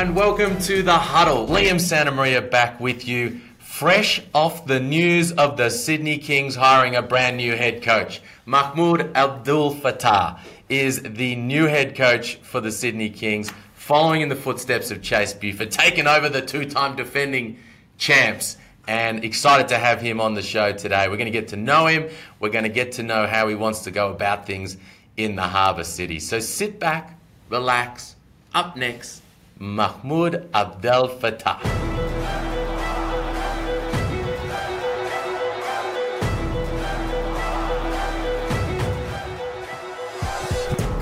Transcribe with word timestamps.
and 0.00 0.16
welcome 0.16 0.58
to 0.58 0.82
the 0.82 0.96
huddle. 0.96 1.46
Liam 1.46 1.76
Santamaria 1.76 2.50
back 2.50 2.80
with 2.80 3.06
you, 3.06 3.38
fresh 3.58 4.22
off 4.32 4.64
the 4.64 4.80
news 4.80 5.30
of 5.32 5.58
the 5.58 5.68
Sydney 5.68 6.16
Kings 6.16 6.54
hiring 6.54 6.96
a 6.96 7.02
brand 7.02 7.36
new 7.36 7.54
head 7.54 7.82
coach. 7.82 8.22
Mahmoud 8.46 9.12
Abdelfattah 9.12 10.38
is 10.70 11.02
the 11.02 11.36
new 11.36 11.66
head 11.66 11.94
coach 11.94 12.36
for 12.36 12.62
the 12.62 12.72
Sydney 12.72 13.10
Kings, 13.10 13.52
following 13.74 14.22
in 14.22 14.30
the 14.30 14.36
footsteps 14.36 14.90
of 14.90 15.02
Chase 15.02 15.34
Buford, 15.34 15.70
taking 15.70 16.06
over 16.06 16.30
the 16.30 16.40
two 16.40 16.64
time 16.64 16.96
defending 16.96 17.58
champs. 17.98 18.56
And 18.88 19.22
excited 19.22 19.68
to 19.68 19.76
have 19.76 20.00
him 20.00 20.18
on 20.18 20.32
the 20.32 20.40
show 20.40 20.72
today. 20.72 21.08
We're 21.08 21.18
going 21.18 21.26
to 21.26 21.30
get 21.30 21.48
to 21.48 21.56
know 21.56 21.86
him. 21.86 22.08
We're 22.40 22.48
going 22.48 22.64
to 22.64 22.70
get 22.70 22.92
to 22.92 23.02
know 23.02 23.26
how 23.26 23.48
he 23.48 23.54
wants 23.54 23.80
to 23.80 23.90
go 23.90 24.10
about 24.10 24.46
things 24.46 24.78
in 25.18 25.36
the 25.36 25.42
harbour 25.42 25.84
city. 25.84 26.20
So 26.20 26.40
sit 26.40 26.80
back, 26.80 27.18
relax. 27.50 28.16
Up 28.52 28.76
next, 28.76 29.22
Mahmoud 29.62 30.50
Abdelfattah. 30.54 31.60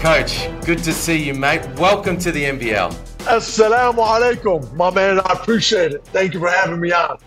Coach, 0.01 0.49
good 0.67 0.79
to 0.79 0.93
see 0.93 1.23
you, 1.23 1.35
mate. 1.35 1.65
Welcome 1.77 2.19
to 2.19 2.33
the 2.33 2.43
NBL. 2.43 2.93
Assalamu 3.19 3.95
alaikum, 3.95 4.73
my 4.75 4.91
man. 4.91 5.21
I 5.21 5.35
appreciate 5.35 5.93
it. 5.93 6.05
Thank 6.07 6.35
you 6.35 6.41
for 6.41 6.51
having 6.51 6.81
me 6.81 6.91
on. 6.91 7.19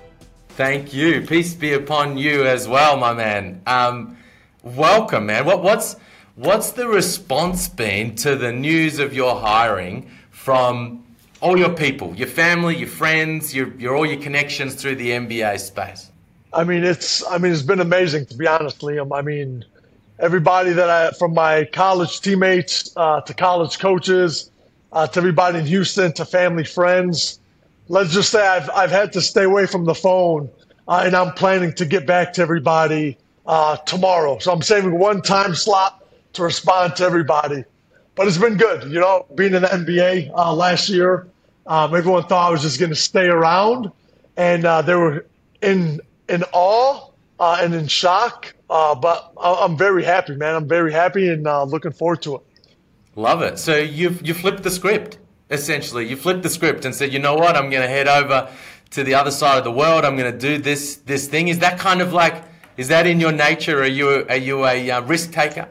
Thank 0.49 0.93
you. 0.93 1.21
Peace 1.21 1.53
be 1.53 1.71
upon 1.71 2.17
you 2.17 2.45
as 2.45 2.67
well, 2.67 2.97
my 2.97 3.13
man. 3.13 3.61
Um, 3.67 4.17
welcome, 4.63 5.27
man. 5.27 5.45
What, 5.45 5.63
what's 5.63 5.95
what's 6.35 6.71
the 6.71 6.89
response 6.89 7.69
been 7.69 8.17
to 8.17 8.35
the 8.35 8.51
news 8.51 8.99
of 8.99 9.13
your 9.13 9.39
hiring 9.39 10.11
from 10.29 11.05
all 11.41 11.57
your 11.57 11.73
people, 11.73 12.13
your 12.15 12.27
family, 12.27 12.77
your 12.77 12.87
friends, 12.87 13.53
your, 13.53 13.75
your 13.77 13.95
all 13.95 14.05
your 14.05 14.21
connections 14.21 14.75
through 14.75 14.95
the 14.95 15.09
NBA 15.09 15.59
space? 15.59 16.09
I 16.53 16.63
mean, 16.63 16.83
it's 16.83 17.25
I 17.27 17.37
mean, 17.37 17.51
it's 17.51 17.61
been 17.61 17.79
amazing 17.79 18.25
to 18.27 18.35
be 18.35 18.47
honest, 18.47 18.79
Liam. 18.81 19.17
I 19.17 19.21
mean, 19.21 19.65
everybody 20.19 20.71
that 20.73 20.89
I 20.89 21.11
from 21.11 21.33
my 21.33 21.65
college 21.65 22.21
teammates 22.21 22.93
uh, 22.95 23.21
to 23.21 23.33
college 23.33 23.79
coaches 23.79 24.51
uh, 24.93 25.07
to 25.07 25.19
everybody 25.19 25.59
in 25.59 25.65
Houston 25.65 26.13
to 26.13 26.25
family 26.25 26.63
friends. 26.63 27.39
Let's 27.87 28.13
just 28.13 28.29
say 28.29 28.45
I've 28.45 28.69
I've 28.69 28.91
had 28.91 29.11
to 29.13 29.21
stay 29.21 29.43
away 29.43 29.65
from 29.65 29.85
the 29.85 29.95
phone, 29.95 30.49
uh, 30.87 31.03
and 31.05 31.15
I'm 31.15 31.33
planning 31.33 31.73
to 31.73 31.85
get 31.85 32.05
back 32.05 32.33
to 32.33 32.41
everybody 32.41 33.17
uh, 33.47 33.77
tomorrow. 33.77 34.39
So 34.39 34.51
I'm 34.51 34.61
saving 34.61 34.97
one 34.97 35.21
time 35.21 35.55
slot 35.55 36.05
to 36.33 36.43
respond 36.43 36.95
to 36.97 37.05
everybody. 37.05 37.63
But 38.15 38.27
it's 38.27 38.37
been 38.37 38.57
good, 38.57 38.91
you 38.91 38.99
know, 38.99 39.25
being 39.35 39.53
in 39.53 39.61
the 39.61 39.67
NBA 39.67 40.31
uh, 40.33 40.53
last 40.53 40.89
year. 40.89 41.27
Um, 41.65 41.95
everyone 41.95 42.23
thought 42.23 42.47
I 42.47 42.51
was 42.51 42.61
just 42.61 42.79
going 42.79 42.89
to 42.89 42.95
stay 42.95 43.27
around, 43.27 43.91
and 44.35 44.65
uh, 44.65 44.81
they 44.81 44.95
were 44.95 45.25
in 45.61 46.01
in 46.27 46.43
awe 46.51 47.07
and 47.39 47.73
in 47.73 47.87
shock 47.87 48.53
uh, 48.71 48.95
but 48.95 49.33
I'm 49.37 49.75
very 49.75 50.05
happy, 50.05 50.33
man. 50.37 50.55
I'm 50.55 50.67
very 50.67 50.93
happy 50.93 51.27
and 51.27 51.45
uh, 51.45 51.65
looking 51.65 51.91
forward 51.91 52.21
to 52.21 52.35
it. 52.35 52.41
Love 53.17 53.41
it. 53.41 53.59
So 53.59 53.75
you've 53.75 54.25
you 54.25 54.33
flipped 54.33 54.63
the 54.63 54.71
script 54.71 55.17
essentially. 55.49 56.07
You 56.07 56.15
flipped 56.15 56.43
the 56.43 56.49
script 56.49 56.85
and 56.85 56.95
said, 56.95 57.11
you 57.11 57.19
know 57.19 57.35
what? 57.35 57.57
I'm 57.57 57.69
going 57.69 57.81
to 57.81 57.89
head 57.89 58.07
over 58.07 58.49
to 58.91 59.03
the 59.03 59.13
other 59.15 59.31
side 59.31 59.57
of 59.57 59.65
the 59.65 59.71
world. 59.71 60.05
I'm 60.05 60.15
going 60.15 60.31
to 60.31 60.37
do 60.37 60.57
this 60.57 60.95
this 60.95 61.27
thing. 61.27 61.49
Is 61.49 61.59
that 61.59 61.77
kind 61.77 62.01
of 62.01 62.13
like 62.13 62.41
is 62.77 62.87
that 62.87 63.05
in 63.05 63.19
your 63.19 63.33
nature? 63.33 63.81
Are 63.81 63.85
you 63.85 64.25
are 64.29 64.37
you 64.37 64.65
a 64.65 64.89
uh, 64.89 65.01
risk 65.01 65.33
taker? 65.33 65.67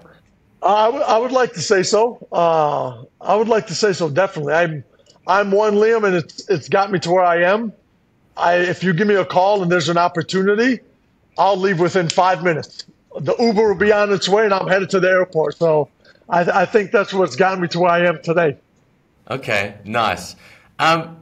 Uh, 0.62 0.66
I, 0.74 0.84
w- 0.86 1.04
I 1.04 1.18
would 1.18 1.32
like 1.32 1.52
to 1.54 1.60
say 1.60 1.82
so. 1.82 2.26
Uh, 2.30 3.04
I 3.20 3.34
would 3.36 3.48
like 3.48 3.66
to 3.68 3.74
say 3.74 3.92
so. 3.92 4.08
Definitely. 4.10 4.54
I'm 4.54 4.84
I'm 5.26 5.50
one 5.50 5.74
Liam, 5.74 6.06
and 6.06 6.16
it's 6.16 6.48
it's 6.48 6.68
got 6.68 6.90
me 6.90 6.98
to 7.00 7.10
where 7.10 7.24
I 7.24 7.42
am. 7.44 7.72
I 8.36 8.56
if 8.56 8.84
you 8.84 8.92
give 8.92 9.06
me 9.06 9.14
a 9.14 9.24
call 9.24 9.62
and 9.62 9.70
there's 9.70 9.88
an 9.88 9.98
opportunity, 9.98 10.80
I'll 11.38 11.56
leave 11.56 11.80
within 11.80 12.08
five 12.08 12.42
minutes 12.42 12.84
the 13.18 13.34
Uber 13.38 13.68
will 13.68 13.74
be 13.74 13.92
on 13.92 14.12
its 14.12 14.28
way, 14.28 14.44
and 14.44 14.54
I'm 14.54 14.68
headed 14.68 14.90
to 14.90 15.00
the 15.00 15.08
airport. 15.08 15.56
So 15.56 15.88
I, 16.28 16.62
I 16.62 16.66
think 16.66 16.90
that's 16.90 17.12
what's 17.12 17.36
gotten 17.36 17.60
me 17.60 17.68
to 17.68 17.80
where 17.80 17.90
I 17.90 18.06
am 18.06 18.22
today. 18.22 18.56
Okay, 19.30 19.74
nice. 19.84 20.36
Um, 20.78 21.16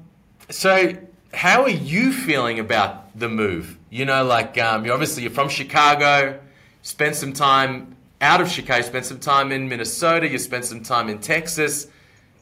so 0.51 0.97
how 1.33 1.63
are 1.63 1.71
you 1.71 2.13
feeling 2.13 2.59
about 2.59 3.19
the 3.19 3.29
move? 3.29 3.79
You 3.91 4.05
know, 4.05 4.25
like 4.25 4.59
um, 4.59 4.85
you're 4.85 4.95
obviously 4.95 5.23
you're 5.23 5.33
from 5.33 5.49
Chicago, 5.49 6.39
spent 6.83 7.17
some 7.17 7.33
time 7.33 7.97
out 8.21 8.41
of 8.41 8.51
Chicago, 8.51 8.83
spent 8.83 9.07
some 9.07 9.21
time 9.21 9.53
in 9.53 9.69
Minnesota, 9.69 10.29
you 10.29 10.39
spent 10.39 10.65
some 10.65 10.83
time 10.83 11.09
in 11.09 11.19
Texas. 11.19 11.89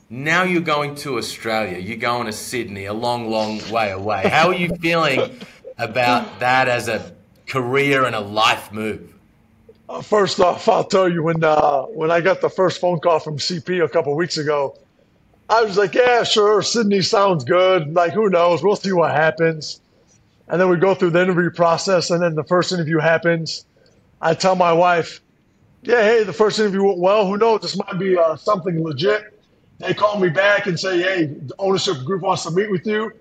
Now 0.09 0.45
you're 0.45 0.63
going 0.63 0.95
to 0.97 1.19
Australia. 1.19 1.79
You're 1.79 1.97
going 1.97 2.27
to 2.27 2.33
Sydney, 2.33 2.85
a 2.87 2.95
long, 2.95 3.31
long 3.31 3.61
way 3.71 3.91
away. 3.91 4.29
How 4.29 4.49
are 4.49 4.55
you 4.55 4.75
feeling 4.77 5.39
about 5.79 6.41
that 6.41 6.69
as 6.69 6.89
a 6.89 7.13
career 7.47 8.05
and 8.05 8.15
a 8.15 8.21
life 8.21 8.73
move? 8.73 9.13
Uh, 9.89 10.01
first 10.03 10.41
off, 10.41 10.69
I'll 10.69 10.85
tell 10.85 11.09
you 11.09 11.23
when 11.23 11.43
uh, 11.45 11.83
when 11.83 12.11
I 12.11 12.21
got 12.21 12.41
the 12.41 12.49
first 12.49 12.81
phone 12.81 12.99
call 13.01 13.21
from 13.21 13.39
CP 13.39 13.85
a 13.85 13.89
couple 13.89 14.15
weeks 14.17 14.37
ago, 14.37 14.77
I 15.49 15.63
was 15.63 15.77
like, 15.77 15.95
"Yeah, 15.95 16.25
sure, 16.25 16.63
Sydney 16.63 17.03
sounds 17.03 17.45
good. 17.45 17.95
Like, 17.95 18.13
who 18.13 18.29
knows? 18.29 18.63
We'll 18.63 18.77
see 18.77 18.93
what 18.93 19.13
happens." 19.13 19.81
And 20.49 20.61
then 20.61 20.69
we 20.69 20.77
go 20.77 20.95
through 20.95 21.11
the 21.11 21.23
interview 21.23 21.51
process, 21.51 22.11
and 22.11 22.23
then 22.23 22.35
the 22.35 22.45
first 22.45 22.73
interview 22.73 22.99
happens. 22.99 23.65
I 24.21 24.35
tell 24.35 24.57
my 24.57 24.73
wife, 24.73 25.21
"Yeah, 25.83 26.03
hey, 26.03 26.25
the 26.25 26.33
first 26.33 26.59
interview 26.59 26.83
went 26.85 26.99
well. 26.99 27.27
Who 27.27 27.37
knows? 27.37 27.61
This 27.61 27.77
might 27.77 27.99
be 27.99 28.17
uh, 28.17 28.37
something 28.37 28.83
legit." 28.83 29.33
They 29.79 29.93
call 29.95 30.19
me 30.19 30.29
back 30.29 30.67
and 30.67 30.79
say, 30.79 31.03
"Hey, 31.03 31.27
the 31.27 31.55
ownership 31.59 32.05
group 32.05 32.23
wants 32.23 32.45
to 32.45 32.51
meet 32.51 32.71
with 32.71 32.87
you." 32.87 33.13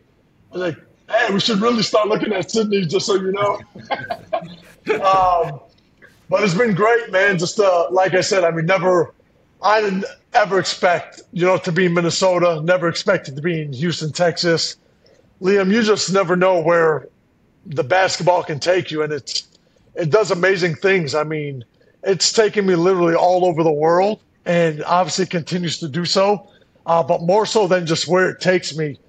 I 0.51 0.57
was 0.57 0.61
like, 0.61 0.77
"Hey, 1.09 1.33
we 1.33 1.39
should 1.39 1.59
really 1.61 1.83
start 1.83 2.07
looking 2.07 2.33
at 2.33 2.49
Sydney, 2.49 2.85
just 2.85 3.05
so 3.05 3.15
you 3.15 3.31
know." 3.31 3.59
um, 5.03 5.59
but 6.29 6.43
it's 6.43 6.53
been 6.53 6.73
great, 6.73 7.11
man. 7.11 7.37
Just 7.37 7.59
uh, 7.59 7.87
like 7.91 8.13
I 8.13 8.21
said, 8.21 8.43
I 8.43 8.51
mean, 8.51 8.65
never, 8.65 9.13
I 9.61 9.81
didn't 9.81 10.05
ever 10.33 10.59
expect, 10.59 11.21
you 11.33 11.45
know, 11.45 11.57
to 11.57 11.71
be 11.71 11.85
in 11.85 11.93
Minnesota. 11.93 12.61
Never 12.63 12.87
expected 12.87 13.35
to 13.35 13.41
be 13.41 13.61
in 13.61 13.73
Houston, 13.73 14.11
Texas. 14.11 14.77
Liam, 15.41 15.71
you 15.71 15.83
just 15.83 16.11
never 16.13 16.35
know 16.35 16.61
where 16.61 17.07
the 17.65 17.83
basketball 17.83 18.43
can 18.43 18.59
take 18.59 18.91
you, 18.91 19.03
and 19.03 19.11
it's 19.11 19.47
it 19.95 20.09
does 20.09 20.31
amazing 20.31 20.75
things. 20.75 21.15
I 21.15 21.23
mean, 21.23 21.65
it's 22.05 22.31
taken 22.31 22.65
me 22.65 22.75
literally 22.75 23.15
all 23.15 23.45
over 23.45 23.63
the 23.63 23.71
world, 23.71 24.21
and 24.45 24.83
obviously 24.83 25.25
continues 25.25 25.79
to 25.79 25.87
do 25.87 26.05
so. 26.05 26.47
Uh, 26.85 27.01
but 27.01 27.23
more 27.23 27.45
so 27.47 27.67
than 27.67 27.85
just 27.87 28.07
where 28.07 28.29
it 28.29 28.39
takes 28.39 28.77
me, 28.77 28.99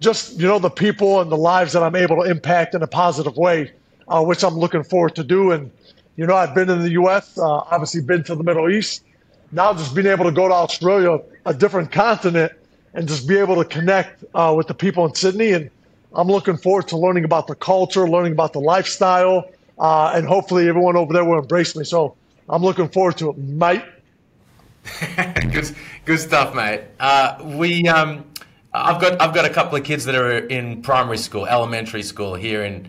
just 0.00 0.38
you 0.38 0.46
know 0.46 0.58
the 0.58 0.70
people 0.70 1.20
and 1.20 1.30
the 1.30 1.36
lives 1.36 1.72
that 1.74 1.82
I'm 1.82 1.94
able 1.94 2.16
to 2.16 2.30
impact 2.30 2.74
in 2.74 2.82
a 2.82 2.86
positive 2.86 3.36
way, 3.36 3.72
uh, 4.08 4.24
which 4.24 4.42
I'm 4.42 4.54
looking 4.54 4.82
forward 4.82 5.14
to 5.16 5.24
do. 5.24 5.52
And 5.52 5.70
you 6.16 6.26
know, 6.26 6.34
I've 6.34 6.54
been 6.54 6.70
in 6.70 6.80
the 6.80 6.92
U.S., 6.92 7.36
uh, 7.38 7.44
obviously 7.44 8.00
been 8.00 8.24
to 8.24 8.34
the 8.34 8.42
Middle 8.42 8.70
East. 8.70 9.04
Now 9.52 9.74
just 9.74 9.94
being 9.94 10.06
able 10.06 10.24
to 10.24 10.32
go 10.32 10.48
to 10.48 10.54
Australia, 10.54 11.20
a 11.44 11.54
different 11.54 11.92
continent, 11.92 12.52
and 12.94 13.06
just 13.06 13.28
be 13.28 13.36
able 13.36 13.56
to 13.56 13.64
connect 13.64 14.24
uh, 14.34 14.54
with 14.56 14.66
the 14.66 14.74
people 14.74 15.06
in 15.06 15.14
Sydney. 15.14 15.52
And 15.52 15.70
I'm 16.14 16.28
looking 16.28 16.56
forward 16.56 16.88
to 16.88 16.96
learning 16.96 17.24
about 17.24 17.46
the 17.46 17.54
culture, 17.54 18.08
learning 18.08 18.32
about 18.32 18.54
the 18.54 18.60
lifestyle, 18.60 19.50
uh, 19.78 20.12
and 20.14 20.26
hopefully 20.26 20.68
everyone 20.68 20.96
over 20.96 21.12
there 21.12 21.24
will 21.24 21.38
embrace 21.38 21.76
me. 21.76 21.84
So 21.84 22.16
I'm 22.48 22.62
looking 22.62 22.88
forward 22.88 23.18
to 23.18 23.30
it, 23.30 23.38
mate. 23.38 23.82
good, 25.50 25.74
good 26.04 26.18
stuff, 26.18 26.54
mate. 26.54 26.82
Uh, 27.00 27.38
we, 27.42 27.86
um, 27.88 28.24
I've 28.72 29.00
got, 29.00 29.20
I've 29.20 29.34
got 29.34 29.44
a 29.44 29.50
couple 29.50 29.76
of 29.76 29.84
kids 29.84 30.04
that 30.04 30.14
are 30.14 30.38
in 30.38 30.82
primary 30.82 31.18
school, 31.18 31.46
elementary 31.46 32.02
school 32.02 32.34
here 32.34 32.64
in, 32.64 32.88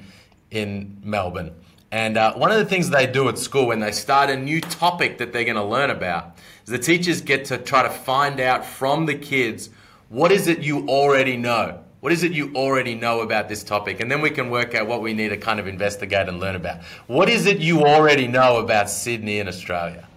in 0.52 0.98
Melbourne. 1.04 1.56
And 1.92 2.18
uh, 2.18 2.34
one 2.34 2.52
of 2.52 2.58
the 2.58 2.66
things 2.66 2.90
they 2.90 3.08
do 3.08 3.30
at 3.30 3.38
school 3.38 3.68
when 3.68 3.80
they 3.80 3.92
start 3.92 4.30
a 4.30 4.36
new 4.36 4.62
topic 4.62 5.18
that 5.20 5.34
they're 5.34 5.46
going 5.46 5.56
to 5.56 5.64
learn 5.64 5.90
about 5.90 6.38
is 6.64 6.70
the 6.70 6.78
teachers 6.78 7.22
get 7.22 7.46
to 7.46 7.58
try 7.58 7.82
to 7.82 7.90
find 7.90 8.40
out 8.40 8.66
from 8.66 9.06
the 9.06 9.16
kids 9.16 9.70
what 10.10 10.32
is 10.32 10.48
it 10.48 10.60
you 10.60 10.88
already 10.88 11.36
know? 11.36 11.84
What 12.00 12.12
is 12.12 12.24
it 12.24 12.32
you 12.32 12.54
already 12.56 12.94
know 12.94 13.22
about 13.22 13.50
this 13.50 13.64
topic? 13.64 14.00
And 14.00 14.12
then 14.12 14.22
we 14.22 14.30
can 14.30 14.50
work 14.52 14.76
out 14.76 14.88
what 14.88 15.02
we 15.02 15.14
need 15.14 15.30
to 15.30 15.38
kind 15.38 15.60
of 15.60 15.68
investigate 15.68 16.28
and 16.28 16.40
learn 16.40 16.56
about. 16.56 16.84
What 17.08 17.28
is 17.28 17.48
it 17.48 17.58
you 17.58 17.86
already 17.86 18.28
know 18.28 18.58
about 18.58 18.90
Sydney 18.90 19.40
and 19.40 19.50
Australia? 19.50 20.08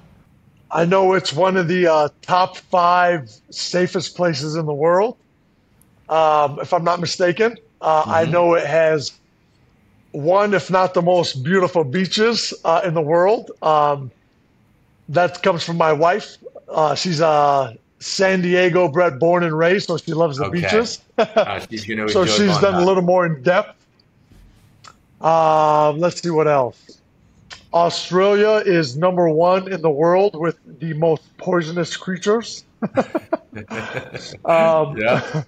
I 0.71 0.85
know 0.85 1.15
it's 1.15 1.33
one 1.33 1.57
of 1.57 1.69
the 1.69 1.87
uh, 1.87 2.09
top 2.23 2.57
five 2.57 3.33
safest 3.51 4.15
places 4.15 4.57
in 4.57 4.67
the 4.67 4.75
world, 4.75 5.17
um, 6.09 6.61
if 6.61 6.73
I'm 6.73 6.85
not 6.85 7.01
mistaken. 7.01 7.57
Uh, 7.81 8.03
mm-hmm. 8.03 8.11
I 8.11 8.25
know 8.25 8.55
it 8.55 8.67
has 8.67 9.13
one, 10.13 10.55
if 10.55 10.71
not 10.71 10.95
the 10.95 11.03
most 11.03 11.43
beautiful 11.43 11.83
beaches 11.83 12.53
uh, 12.65 12.83
in 12.85 12.95
the 12.95 13.01
world. 13.01 13.51
Um, 13.63 14.11
that 15.09 15.43
comes 15.43 15.65
from 15.65 15.77
my 15.77 15.93
wife. 15.93 16.37
Uh, 16.69 16.95
she's 16.95 17.21
a 17.21 17.77
San 18.01 18.41
Diego 18.41 18.89
bred, 18.89 19.19
born 19.19 19.45
and 19.45 19.57
raised, 19.57 19.87
so 19.87 19.99
she 19.99 20.15
loves 20.15 20.39
the 20.39 20.47
okay. 20.47 20.63
beaches. 20.63 21.01
uh, 21.19 21.61
you 21.69 21.95
know, 21.95 22.07
so 22.09 22.25
she's 22.25 22.59
done 22.59 22.75
that. 22.75 22.83
a 22.83 22.85
little 22.85 23.03
more 23.03 23.27
in 23.27 23.43
depth. 23.43 23.77
Um, 25.21 25.99
let's 25.99 26.21
see 26.21 26.31
what 26.31 26.49
else. 26.49 27.01
Australia 27.73 28.63
is 28.65 28.97
number 28.97 29.29
one 29.29 29.71
in 29.71 29.83
the 29.83 29.91
world 29.91 30.35
with 30.35 30.59
the 30.81 30.95
most 30.95 31.23
poisonous 31.37 31.97
creatures. 31.97 32.65
um, 34.45 34.97
yeah. 34.97 35.43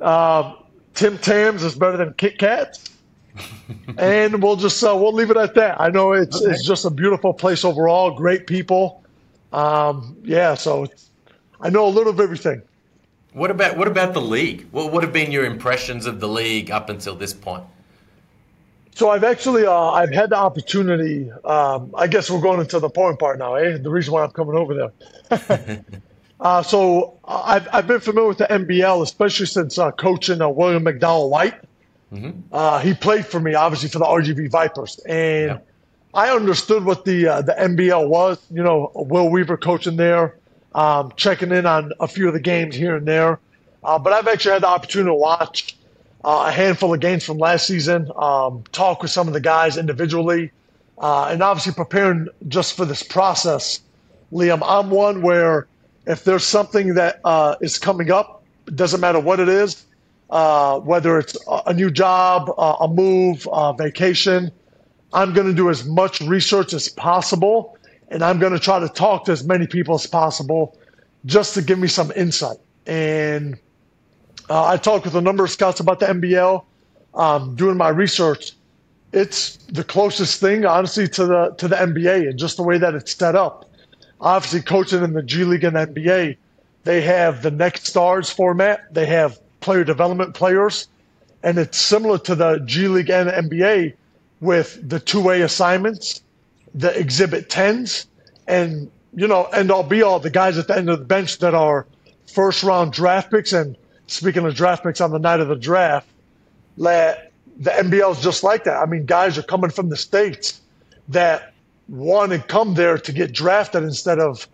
Uh, 0.00 0.54
Tim 0.94 1.18
Tams 1.18 1.62
is 1.62 1.74
better 1.74 1.98
than 1.98 2.14
Kit 2.14 2.38
Kats. 2.38 2.88
and 3.96 4.42
we'll 4.42 4.56
just 4.56 4.82
uh, 4.82 4.94
we'll 4.96 5.12
leave 5.12 5.30
it 5.30 5.36
at 5.36 5.54
that. 5.54 5.80
I 5.80 5.88
know 5.88 6.12
it's 6.12 6.40
okay. 6.40 6.50
it's 6.50 6.64
just 6.64 6.84
a 6.84 6.90
beautiful 6.90 7.32
place 7.32 7.64
overall, 7.64 8.10
great 8.10 8.46
people. 8.46 9.02
Um, 9.52 10.16
yeah, 10.22 10.54
so 10.54 10.86
I 11.62 11.70
know 11.70 11.86
a 11.86 11.88
little 11.88 12.12
of 12.12 12.20
everything. 12.20 12.62
What 13.32 13.50
about 13.50 13.78
what 13.78 13.88
about 13.88 14.12
the 14.12 14.20
league? 14.20 14.66
What 14.72 14.92
would 14.92 15.02
have 15.02 15.12
been 15.12 15.32
your 15.32 15.46
impressions 15.46 16.04
of 16.04 16.20
the 16.20 16.28
league 16.28 16.70
up 16.70 16.90
until 16.90 17.14
this 17.14 17.32
point? 17.32 17.64
So 18.94 19.08
I've 19.08 19.24
actually 19.24 19.64
uh, 19.64 19.90
I've 19.90 20.12
had 20.12 20.30
the 20.30 20.36
opportunity. 20.36 21.30
Um, 21.44 21.94
I 21.94 22.08
guess 22.08 22.30
we're 22.30 22.42
going 22.42 22.60
into 22.60 22.78
the 22.78 22.90
point 22.90 23.18
part 23.18 23.38
now, 23.38 23.54
eh? 23.54 23.78
The 23.78 23.88
reason 23.88 24.12
why 24.12 24.22
I'm 24.22 24.32
coming 24.32 24.54
over 24.54 24.92
there. 25.30 25.82
uh, 26.40 26.62
so 26.62 27.18
I've 27.24 27.66
I've 27.72 27.86
been 27.86 28.00
familiar 28.00 28.28
with 28.28 28.38
the 28.38 28.46
NBL, 28.46 29.02
especially 29.02 29.46
since 29.46 29.78
uh, 29.78 29.92
coaching 29.92 30.42
uh, 30.42 30.48
William 30.48 30.84
McDowell 30.84 31.30
White. 31.30 31.54
Mm-hmm. 32.12 32.40
Uh, 32.52 32.80
he 32.80 32.92
played 32.92 33.24
for 33.24 33.40
me, 33.40 33.54
obviously, 33.54 33.88
for 33.88 33.98
the 33.98 34.04
RGV 34.04 34.50
Vipers, 34.50 34.98
and 35.06 35.52
yeah. 35.52 35.58
I 36.12 36.28
understood 36.28 36.84
what 36.84 37.06
the 37.06 37.28
uh, 37.28 37.40
the 37.40 37.52
NBL 37.52 38.08
was. 38.08 38.38
You 38.50 38.62
know, 38.62 38.92
Will 38.94 39.30
Weaver 39.30 39.56
coaching 39.56 39.96
there, 39.96 40.36
um, 40.74 41.12
checking 41.16 41.52
in 41.52 41.66
on 41.66 41.92
a 42.00 42.08
few 42.08 42.28
of 42.28 42.34
the 42.34 42.40
games 42.40 42.74
here 42.74 42.96
and 42.96 43.06
there. 43.06 43.38
but 43.82 44.12
I've 44.12 44.28
actually 44.28 44.52
had 44.52 44.62
the 44.62 44.68
opportunity 44.68 45.10
to 45.10 45.14
watch 45.14 45.76
uh, 46.24 46.44
a 46.48 46.52
handful 46.52 46.94
of 46.94 47.00
games 47.00 47.24
from 47.24 47.38
last 47.38 47.66
season, 47.66 48.10
um, 48.16 48.62
talk 48.72 49.02
with 49.02 49.10
some 49.10 49.26
of 49.26 49.34
the 49.34 49.40
guys 49.40 49.76
individually, 49.76 50.52
uh, 50.98 51.26
and 51.26 51.42
obviously 51.42 51.72
preparing 51.72 52.28
just 52.48 52.76
for 52.76 52.84
this 52.84 53.02
process. 53.02 53.80
Liam, 54.32 54.60
I'm 54.64 54.90
one 54.90 55.22
where 55.22 55.66
if 56.06 56.24
there's 56.24 56.44
something 56.44 56.94
that 56.94 57.20
uh, 57.24 57.56
is 57.60 57.78
coming 57.78 58.10
up, 58.10 58.42
it 58.66 58.76
doesn't 58.76 59.00
matter 59.00 59.18
what 59.18 59.40
it 59.40 59.48
is, 59.48 59.84
uh, 60.30 60.78
whether 60.80 61.18
it's 61.18 61.36
a 61.66 61.74
new 61.74 61.90
job, 61.90 62.50
uh, 62.56 62.76
a 62.80 62.88
move, 62.88 63.46
a 63.52 63.74
vacation, 63.74 64.50
I'm 65.12 65.34
going 65.34 65.46
to 65.46 65.54
do 65.54 65.68
as 65.68 65.84
much 65.84 66.20
research 66.22 66.72
as 66.72 66.88
possible, 66.88 67.76
and 68.12 68.22
I'm 68.22 68.38
going 68.38 68.52
to 68.52 68.58
try 68.58 68.78
to 68.78 68.88
talk 68.88 69.24
to 69.24 69.32
as 69.32 69.42
many 69.42 69.66
people 69.66 69.94
as 69.94 70.06
possible 70.06 70.76
just 71.24 71.54
to 71.54 71.62
give 71.62 71.78
me 71.78 71.88
some 71.88 72.12
insight. 72.14 72.58
And 72.86 73.58
uh, 74.50 74.66
I 74.66 74.76
talked 74.76 75.06
with 75.06 75.14
a 75.14 75.20
number 75.20 75.44
of 75.44 75.50
scouts 75.50 75.80
about 75.80 75.98
the 75.98 76.06
NBL, 76.06 76.62
um, 77.14 77.56
doing 77.56 77.76
my 77.76 77.88
research. 77.88 78.52
It's 79.12 79.56
the 79.68 79.82
closest 79.82 80.40
thing, 80.40 80.64
honestly, 80.66 81.08
to 81.08 81.26
the 81.26 81.54
to 81.58 81.68
the 81.68 81.76
NBA 81.76 82.28
and 82.28 82.38
just 82.38 82.56
the 82.56 82.62
way 82.62 82.78
that 82.78 82.94
it's 82.94 83.14
set 83.14 83.34
up. 83.34 83.70
Obviously, 84.20 84.62
coaching 84.62 85.02
in 85.02 85.12
the 85.12 85.22
G 85.22 85.44
League 85.44 85.64
and 85.64 85.76
NBA, 85.76 86.36
they 86.84 87.00
have 87.02 87.42
the 87.42 87.50
next 87.50 87.86
stars 87.86 88.30
format. 88.30 88.92
They 88.92 89.06
have 89.06 89.38
player 89.60 89.84
development 89.84 90.34
players, 90.34 90.88
and 91.42 91.58
it's 91.58 91.78
similar 91.78 92.18
to 92.18 92.34
the 92.34 92.58
G 92.64 92.88
League 92.88 93.10
and 93.10 93.28
NBA 93.28 93.94
with 94.40 94.86
the 94.88 94.98
two 94.98 95.20
way 95.20 95.42
assignments, 95.42 96.21
the 96.74 96.96
exhibit 96.98 97.50
tens, 97.50 98.06
and 98.46 98.90
you 99.14 99.28
know, 99.28 99.44
end 99.44 99.70
all 99.70 99.82
be 99.82 100.02
all 100.02 100.18
the 100.18 100.30
guys 100.30 100.58
at 100.58 100.68
the 100.68 100.76
end 100.76 100.88
of 100.88 100.98
the 100.98 101.04
bench 101.04 101.38
that 101.38 101.54
are 101.54 101.86
first 102.32 102.62
round 102.62 102.92
draft 102.92 103.30
picks 103.30 103.52
and 103.52 103.76
speaking 104.06 104.44
of 104.46 104.54
draft 104.54 104.82
picks 104.82 105.00
on 105.00 105.10
the 105.10 105.18
night 105.18 105.40
of 105.40 105.48
the 105.48 105.56
draft, 105.56 106.06
that 106.78 107.32
the 107.58 107.70
NBL 107.70 108.12
is 108.12 108.20
just 108.20 108.42
like 108.42 108.64
that. 108.64 108.76
I 108.76 108.86
mean, 108.86 109.06
guys 109.06 109.38
are 109.38 109.42
coming 109.42 109.70
from 109.70 109.88
the 109.88 109.96
states 109.96 110.60
that 111.08 111.52
want 111.88 112.32
to 112.32 112.38
come 112.38 112.74
there 112.74 112.98
to 112.98 113.12
get 113.12 113.32
drafted 113.32 113.82
instead 113.82 114.18
of, 114.18 114.48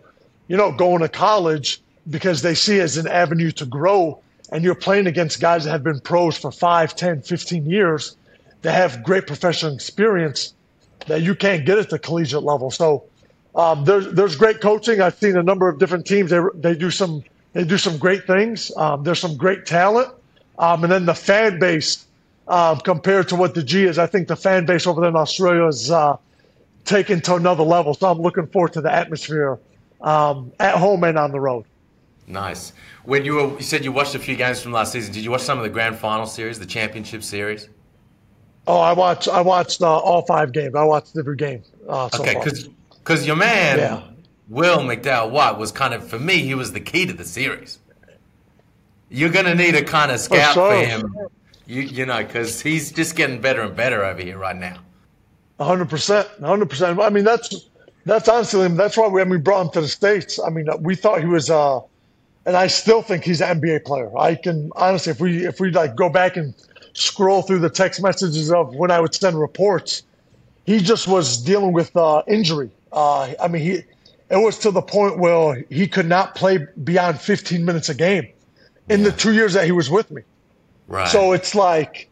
you 0.47 0.57
know, 0.57 0.71
going 0.71 1.01
to 1.01 1.09
college 1.09 1.81
because 2.09 2.41
they 2.41 2.55
see 2.55 2.79
as 2.79 2.97
an 2.97 3.07
avenue 3.07 3.51
to 3.51 3.65
grow. 3.65 4.19
And 4.51 4.63
you're 4.63 4.75
playing 4.75 5.07
against 5.07 5.39
guys 5.39 5.63
that 5.63 5.71
have 5.71 5.83
been 5.83 5.99
pros 5.99 6.37
for 6.37 6.51
5, 6.51 6.95
10, 6.95 7.21
15 7.21 7.65
years 7.65 8.17
that 8.61 8.73
have 8.73 9.03
great 9.03 9.27
professional 9.27 9.73
experience 9.73 10.53
that 11.09 11.21
you 11.21 11.35
can't 11.35 11.65
get 11.65 11.77
at 11.77 11.89
the 11.89 11.99
collegiate 11.99 12.43
level. 12.43 12.71
So 12.71 13.03
um, 13.55 13.83
there's 13.83 14.11
there's 14.13 14.35
great 14.35 14.61
coaching. 14.61 15.01
I've 15.01 15.15
seen 15.15 15.35
a 15.37 15.43
number 15.43 15.67
of 15.67 15.79
different 15.79 16.05
teams. 16.05 16.29
They 16.29 16.39
they 16.55 16.75
do 16.75 16.89
some 16.89 17.23
they 17.53 17.63
do 17.63 17.77
some 17.77 17.97
great 17.97 18.25
things. 18.25 18.71
Um, 18.77 19.03
there's 19.03 19.19
some 19.19 19.35
great 19.35 19.65
talent. 19.65 20.13
Um, 20.57 20.83
and 20.83 20.91
then 20.91 21.05
the 21.05 21.15
fan 21.15 21.57
base, 21.59 22.05
uh, 22.47 22.75
compared 22.75 23.29
to 23.29 23.35
what 23.35 23.55
the 23.55 23.63
G 23.63 23.85
is, 23.85 23.97
I 23.97 24.07
think 24.07 24.27
the 24.27 24.35
fan 24.35 24.65
base 24.65 24.85
over 24.85 24.99
there 24.99 25.09
in 25.09 25.15
Australia 25.15 25.65
is 25.67 25.89
uh, 25.89 26.17
taken 26.85 27.21
to 27.21 27.35
another 27.35 27.63
level. 27.63 27.93
So 27.93 28.11
I'm 28.11 28.21
looking 28.21 28.47
forward 28.47 28.73
to 28.73 28.81
the 28.81 28.93
atmosphere 28.93 29.57
um, 30.01 30.51
at 30.59 30.75
home 30.75 31.03
and 31.05 31.17
on 31.17 31.31
the 31.31 31.39
road. 31.39 31.65
Nice. 32.27 32.73
When 33.05 33.25
you 33.25 33.35
were, 33.35 33.57
you 33.57 33.63
said 33.63 33.83
you 33.83 33.91
watched 33.91 34.15
a 34.15 34.19
few 34.19 34.35
games 34.35 34.61
from 34.61 34.71
last 34.71 34.91
season. 34.91 35.13
Did 35.13 35.23
you 35.23 35.31
watch 35.31 35.41
some 35.41 35.57
of 35.57 35.63
the 35.63 35.69
grand 35.69 35.97
final 35.97 36.27
series, 36.27 36.59
the 36.59 36.65
championship 36.65 37.23
series? 37.23 37.69
Oh, 38.69 38.77
I 38.77 38.93
watched. 38.93 39.27
I 39.27 39.41
watched 39.41 39.81
uh, 39.81 39.97
all 39.97 40.21
five 40.27 40.51
games. 40.51 40.75
I 40.75 40.83
watched 40.83 41.17
every 41.17 41.35
game. 41.35 41.63
Uh, 41.87 42.07
so 42.09 42.21
okay, 42.21 42.35
because 42.35 42.69
because 42.89 43.25
your 43.25 43.35
man, 43.35 43.79
yeah. 43.79 44.03
Will 44.47 44.77
McDowell 44.79 45.31
White 45.31 45.57
was 45.57 45.71
kind 45.71 45.93
of, 45.93 46.07
for 46.07 46.19
me, 46.19 46.37
he 46.39 46.53
was 46.53 46.71
the 46.71 46.79
key 46.79 47.07
to 47.07 47.13
the 47.13 47.25
series. 47.25 47.79
You're 49.09 49.31
going 49.31 49.45
to 49.45 49.55
need 49.55 49.73
a 49.73 49.83
kind 49.83 50.11
of 50.11 50.19
scout 50.19 50.53
for, 50.53 50.71
sure. 50.71 50.71
for 50.71 50.85
him, 50.85 51.15
you, 51.65 51.81
you 51.81 52.05
know, 52.05 52.23
because 52.23 52.61
he's 52.61 52.91
just 52.91 53.15
getting 53.15 53.41
better 53.41 53.61
and 53.61 53.75
better 53.75 54.05
over 54.05 54.21
here 54.21 54.37
right 54.37 54.55
now. 54.55 54.77
100%. 55.59 56.39
100%. 56.39 57.03
I 57.03 57.09
mean, 57.09 57.23
that's 57.23 57.69
that's 58.05 58.29
honestly, 58.29 58.67
that's 58.69 58.97
why 58.97 59.07
we, 59.07 59.21
I 59.21 59.23
mean, 59.23 59.41
brought 59.41 59.61
him 59.61 59.71
to 59.71 59.81
the 59.81 59.87
States. 59.87 60.39
I 60.39 60.49
mean, 60.49 60.67
we 60.81 60.93
thought 60.93 61.21
he 61.21 61.27
was, 61.27 61.49
uh, 61.49 61.79
and 62.45 62.55
I 62.55 62.67
still 62.67 63.01
think 63.01 63.23
he's 63.23 63.41
an 63.41 63.59
NBA 63.59 63.85
player. 63.85 64.15
I 64.15 64.35
can, 64.35 64.71
honestly, 64.75 65.11
if 65.11 65.19
we, 65.19 65.45
if 65.45 65.59
we 65.59 65.71
like 65.71 65.95
go 65.95 66.09
back 66.09 66.37
and 66.37 66.53
scroll 66.99 67.41
through 67.41 67.59
the 67.59 67.69
text 67.69 68.01
messages 68.01 68.51
of 68.51 68.75
when 68.75 68.91
I 68.91 68.99
would 68.99 69.15
send 69.15 69.39
reports, 69.39 70.03
he 70.65 70.79
just 70.79 71.07
was 71.07 71.37
dealing 71.37 71.73
with 71.73 71.95
uh, 71.95 72.23
injury. 72.27 72.69
Uh, 72.91 73.33
I 73.41 73.47
mean, 73.47 73.61
he, 73.61 73.71
it 74.29 74.37
was 74.37 74.59
to 74.59 74.71
the 74.71 74.81
point 74.81 75.17
where 75.17 75.65
he 75.69 75.87
could 75.87 76.05
not 76.05 76.35
play 76.35 76.67
beyond 76.83 77.19
15 77.19 77.65
minutes 77.65 77.89
a 77.89 77.95
game 77.95 78.27
in 78.89 79.03
the 79.03 79.11
two 79.11 79.33
years 79.33 79.53
that 79.53 79.65
he 79.65 79.71
was 79.71 79.89
with 79.89 80.11
me. 80.11 80.21
Right. 80.87 81.07
So 81.07 81.31
it's 81.33 81.55
like, 81.55 82.09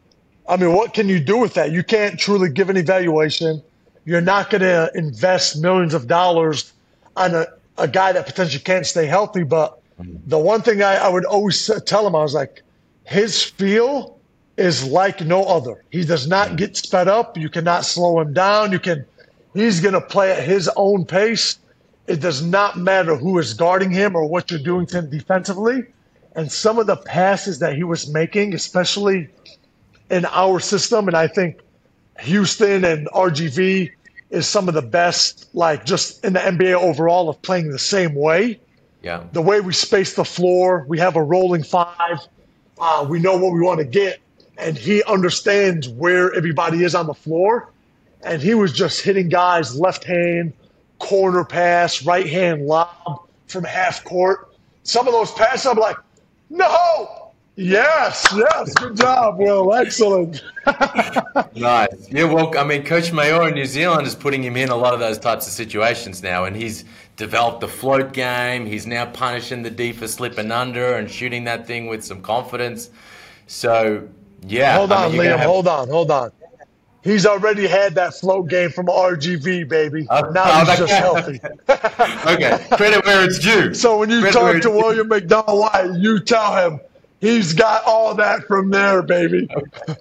I 0.47 0.57
mean, 0.57 0.73
what 0.73 0.93
can 0.93 1.09
you 1.09 1.19
do 1.19 1.37
with 1.37 1.55
that? 1.55 1.71
You 1.71 1.83
can't 1.83 2.19
truly 2.19 2.49
give 2.49 2.69
an 2.69 2.77
evaluation. 2.77 3.61
You're 4.05 4.21
not 4.21 4.49
going 4.49 4.61
to 4.61 4.89
invest 4.95 5.59
millions 5.61 5.93
of 5.93 6.07
dollars 6.07 6.71
on 7.15 7.35
a, 7.35 7.47
a 7.77 7.87
guy 7.87 8.11
that 8.13 8.25
potentially 8.25 8.63
can't 8.63 8.85
stay 8.85 9.05
healthy. 9.05 9.43
But 9.43 9.79
mm-hmm. 9.99 10.17
the 10.27 10.37
one 10.37 10.61
thing 10.61 10.81
I, 10.81 10.95
I 10.95 11.09
would 11.09 11.25
always 11.25 11.69
tell 11.85 12.07
him, 12.07 12.15
I 12.15 12.23
was 12.23 12.33
like, 12.33 12.61
his 13.03 13.43
feel 13.43 14.16
is 14.57 14.83
like 14.85 15.21
no 15.21 15.43
other. 15.43 15.83
He 15.91 16.03
does 16.03 16.27
not 16.27 16.55
get 16.55 16.75
sped 16.75 17.07
up. 17.07 17.37
You 17.37 17.49
cannot 17.49 17.85
slow 17.85 18.19
him 18.19 18.33
down. 18.33 18.71
You 18.71 18.79
can, 18.79 19.05
he's 19.53 19.79
going 19.79 19.93
to 19.93 20.01
play 20.01 20.31
at 20.31 20.43
his 20.43 20.69
own 20.75 21.05
pace 21.05 21.59
it 22.07 22.21
does 22.21 22.41
not 22.41 22.77
matter 22.77 23.15
who 23.15 23.37
is 23.37 23.53
guarding 23.53 23.91
him 23.91 24.15
or 24.15 24.25
what 24.25 24.49
you're 24.49 24.61
doing 24.61 24.85
to 24.87 24.99
him 24.99 25.09
defensively. 25.09 25.83
And 26.35 26.51
some 26.51 26.79
of 26.79 26.87
the 26.87 26.95
passes 26.95 27.59
that 27.59 27.75
he 27.75 27.83
was 27.83 28.07
making, 28.07 28.53
especially 28.53 29.27
in 30.09 30.25
our 30.25 30.59
system, 30.59 31.07
and 31.07 31.17
I 31.17 31.27
think 31.27 31.59
Houston 32.21 32.85
and 32.85 33.07
RGV 33.07 33.91
is 34.29 34.47
some 34.47 34.67
of 34.69 34.73
the 34.73 34.81
best, 34.81 35.49
like 35.53 35.85
just 35.85 36.23
in 36.23 36.33
the 36.33 36.39
NBA 36.39 36.75
overall, 36.75 37.29
of 37.29 37.41
playing 37.41 37.71
the 37.71 37.79
same 37.79 38.15
way. 38.15 38.59
Yeah. 39.03 39.23
The 39.33 39.41
way 39.41 39.59
we 39.61 39.73
space 39.73 40.15
the 40.15 40.25
floor, 40.25 40.85
we 40.87 40.99
have 40.99 41.15
a 41.15 41.23
rolling 41.23 41.63
five. 41.63 42.19
Uh, 42.79 43.05
we 43.09 43.19
know 43.19 43.35
what 43.35 43.53
we 43.53 43.61
want 43.61 43.79
to 43.79 43.85
get, 43.85 44.19
and 44.57 44.77
he 44.77 45.03
understands 45.03 45.87
where 45.87 46.33
everybody 46.33 46.83
is 46.83 46.95
on 46.95 47.07
the 47.07 47.13
floor. 47.13 47.71
And 48.23 48.41
he 48.41 48.55
was 48.55 48.73
just 48.73 49.01
hitting 49.01 49.29
guys 49.29 49.79
left 49.79 50.03
hand, 50.03 50.53
corner 50.99 51.45
pass, 51.45 52.03
right 52.03 52.27
hand 52.27 52.65
lob 52.65 53.27
from 53.47 53.63
half 53.63 54.03
court. 54.03 54.55
Some 54.83 55.07
of 55.07 55.13
those 55.13 55.31
passes, 55.31 55.67
I'm 55.67 55.77
like, 55.77 55.97
no. 56.49 57.23
Yes, 57.59 58.27
yes, 58.35 58.71
good 58.75 58.95
job, 58.95 59.39
Will. 59.39 59.73
Excellent. 59.73 60.43
nice. 61.55 61.87
Yeah, 62.11 62.25
well, 62.25 62.55
I 62.55 62.63
mean, 62.63 62.83
Coach 62.83 63.11
Maor 63.11 63.47
in 63.49 63.55
New 63.55 63.65
Zealand 63.65 64.05
is 64.05 64.13
putting 64.13 64.43
him 64.43 64.55
in 64.55 64.69
a 64.69 64.75
lot 64.75 64.93
of 64.93 64.99
those 64.99 65.17
types 65.17 65.47
of 65.47 65.53
situations 65.53 66.21
now, 66.21 66.45
and 66.45 66.55
he's 66.55 66.85
developed 67.15 67.61
the 67.61 67.67
float 67.67 68.13
game. 68.13 68.67
He's 68.67 68.85
now 68.85 69.07
punishing 69.07 69.63
the 69.63 69.71
D 69.71 69.91
for 69.91 70.07
slipping 70.07 70.51
under 70.51 70.97
and 70.97 71.09
shooting 71.09 71.45
that 71.45 71.65
thing 71.65 71.87
with 71.87 72.05
some 72.05 72.21
confidence. 72.21 72.91
So, 73.47 74.07
yeah. 74.45 74.77
Hold 74.77 74.91
on, 74.91 75.03
I 75.03 75.09
mean, 75.09 75.21
Liam. 75.21 75.37
Have... 75.37 75.39
Hold 75.41 75.67
on, 75.67 75.89
hold 75.89 76.11
on. 76.11 76.31
He's 77.07 77.25
already 77.25 77.67
had 77.67 77.95
that 77.95 78.15
float 78.15 78.49
game 78.49 78.69
from 78.69 78.87
RGV, 78.87 79.69
baby. 79.69 80.05
Uh, 80.09 80.29
now 80.31 80.65
he's 80.65 80.77
just 80.77 80.93
healthy. 80.93 81.39
okay, 81.69 82.65
credit 82.75 83.05
where 83.05 83.23
it's 83.23 83.39
due. 83.39 83.73
So 83.73 83.97
when 83.99 84.09
you 84.09 84.19
credit 84.19 84.33
talk 84.37 84.61
to 84.63 84.71
William 84.71 85.09
McDowell 85.09 85.59
White, 85.59 85.99
you 85.99 86.19
tell 86.19 86.53
him 86.55 86.81
he's 87.21 87.53
got 87.53 87.83
all 87.85 88.13
that 88.15 88.43
from 88.43 88.71
there, 88.71 89.01
baby. 89.01 89.47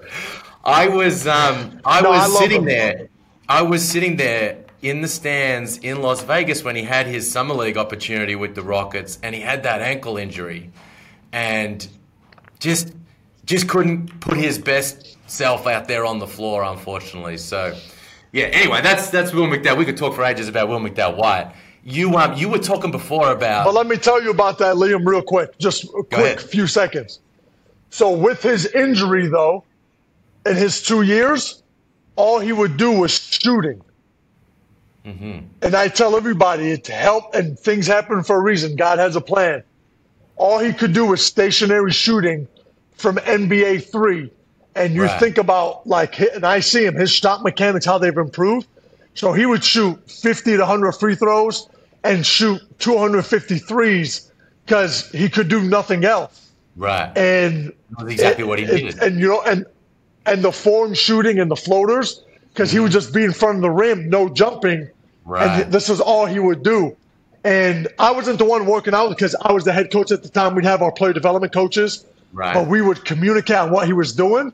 I 0.64 0.88
was, 0.88 1.28
um, 1.28 1.80
I 1.84 2.00
no, 2.00 2.10
was 2.10 2.36
I 2.36 2.40
sitting 2.40 2.62
him. 2.62 2.66
there. 2.66 3.08
I 3.48 3.62
was 3.62 3.88
sitting 3.88 4.16
there 4.16 4.64
in 4.82 5.00
the 5.00 5.08
stands 5.08 5.78
in 5.78 6.02
Las 6.02 6.24
Vegas 6.24 6.64
when 6.64 6.74
he 6.74 6.82
had 6.82 7.06
his 7.06 7.30
summer 7.30 7.54
league 7.54 7.76
opportunity 7.76 8.34
with 8.34 8.56
the 8.56 8.62
Rockets, 8.62 9.20
and 9.22 9.32
he 9.32 9.40
had 9.40 9.62
that 9.62 9.80
ankle 9.80 10.16
injury, 10.16 10.72
and 11.32 11.86
just 12.58 12.92
just 13.46 13.68
couldn't 13.68 14.20
put 14.20 14.36
his 14.36 14.58
best 14.58 15.16
self 15.30 15.66
out 15.66 15.88
there 15.88 16.04
on 16.04 16.18
the 16.18 16.26
floor, 16.26 16.64
unfortunately. 16.64 17.38
So, 17.38 17.76
yeah. 18.32 18.46
Anyway, 18.46 18.80
that's 18.82 19.08
that's 19.10 19.32
Will 19.32 19.46
McDowell. 19.46 19.78
We 19.78 19.84
could 19.84 19.96
talk 19.96 20.14
for 20.14 20.24
ages 20.24 20.48
about 20.48 20.68
Will 20.68 20.80
McDowell 20.80 21.16
White. 21.16 21.52
You 21.84 22.16
um 22.16 22.34
you 22.34 22.48
were 22.48 22.58
talking 22.58 22.90
before 22.90 23.30
about. 23.30 23.64
But 23.64 23.74
let 23.74 23.86
me 23.86 23.96
tell 23.96 24.22
you 24.22 24.30
about 24.30 24.58
that, 24.58 24.76
Liam, 24.76 25.06
real 25.06 25.22
quick. 25.22 25.56
Just 25.58 25.84
a 25.84 26.02
quick 26.02 26.12
ahead. 26.12 26.40
few 26.40 26.66
seconds. 26.66 27.20
So 27.90 28.10
with 28.10 28.42
his 28.42 28.66
injury, 28.66 29.28
though, 29.28 29.64
in 30.44 30.56
his 30.56 30.82
two 30.82 31.02
years, 31.02 31.62
all 32.16 32.40
he 32.40 32.52
would 32.52 32.76
do 32.76 32.90
was 32.92 33.12
shooting. 33.12 33.80
And 35.62 35.76
I 35.76 35.86
tell 35.86 36.16
everybody 36.16 36.72
it's 36.72 36.88
help 36.88 37.32
and 37.32 37.56
things 37.56 37.86
happen 37.86 38.24
for 38.24 38.34
a 38.34 38.40
reason. 38.40 38.74
God 38.74 38.98
has 38.98 39.14
a 39.14 39.20
plan. 39.20 39.62
All 40.34 40.58
he 40.58 40.72
could 40.72 40.92
do 40.92 41.06
was 41.06 41.24
stationary 41.24 41.92
shooting 41.92 42.48
from 42.96 43.16
NBA 43.16 43.90
three. 43.90 44.30
And 44.74 44.94
you 44.94 45.04
Right. 45.04 45.20
think 45.20 45.38
about 45.38 45.86
like, 45.86 46.20
and 46.20 46.44
I 46.44 46.60
see 46.60 46.84
him, 46.84 46.94
his 46.94 47.10
shot 47.10 47.42
mechanics, 47.42 47.86
how 47.86 47.98
they've 47.98 48.16
improved. 48.16 48.66
So 49.14 49.32
he 49.32 49.46
would 49.46 49.64
shoot 49.64 49.98
50 50.10 50.52
to 50.52 50.58
100 50.58 50.92
free 50.92 51.14
throws 51.14 51.68
and 52.04 52.24
shoot 52.26 52.60
250 52.78 53.58
threes 53.58 54.30
because 54.64 55.08
he 55.10 55.28
could 55.28 55.48
do 55.48 55.62
nothing 55.62 56.04
else. 56.04 56.50
right. 56.76 57.16
And 57.16 57.72
That's 57.98 58.10
exactly 58.10 58.44
what 58.44 58.58
he 58.58 58.66
needed. 58.66 58.98
And 59.02 59.18
you 59.18 59.28
know, 59.28 59.42
and 59.42 59.64
and 60.26 60.42
the 60.42 60.52
form 60.52 60.92
shooting 60.92 61.38
and 61.38 61.50
the 61.50 61.56
floaters, 61.56 62.22
because 62.52 62.70
he 62.70 62.78
would 62.80 62.88
mm-hmm. 62.88 62.92
just 62.94 63.14
be 63.14 63.24
in 63.24 63.32
front 63.32 63.56
of 63.56 63.62
the 63.62 63.70
rim, 63.70 64.10
no 64.10 64.28
jumping. 64.28 64.90
Right. 65.24 65.62
And 65.62 65.72
this 65.72 65.88
is 65.88 66.00
all 66.00 66.26
he 66.26 66.38
would 66.38 66.62
do. 66.62 66.96
And 67.44 67.88
I 67.98 68.10
wasn't 68.10 68.38
the 68.38 68.44
one 68.44 68.66
working 68.66 68.92
out 68.92 69.08
because 69.10 69.36
I 69.40 69.52
was 69.52 69.64
the 69.64 69.72
head 69.72 69.92
coach 69.92 70.10
at 70.10 70.22
the 70.22 70.28
time. 70.28 70.54
We'd 70.54 70.64
have 70.64 70.82
our 70.82 70.92
player 70.92 71.12
development 71.12 71.52
coaches. 71.52 72.04
Right. 72.32 72.54
But 72.54 72.68
we 72.68 72.82
would 72.82 73.04
communicate 73.04 73.56
on 73.56 73.70
what 73.70 73.86
he 73.86 73.92
was 73.92 74.12
doing. 74.12 74.52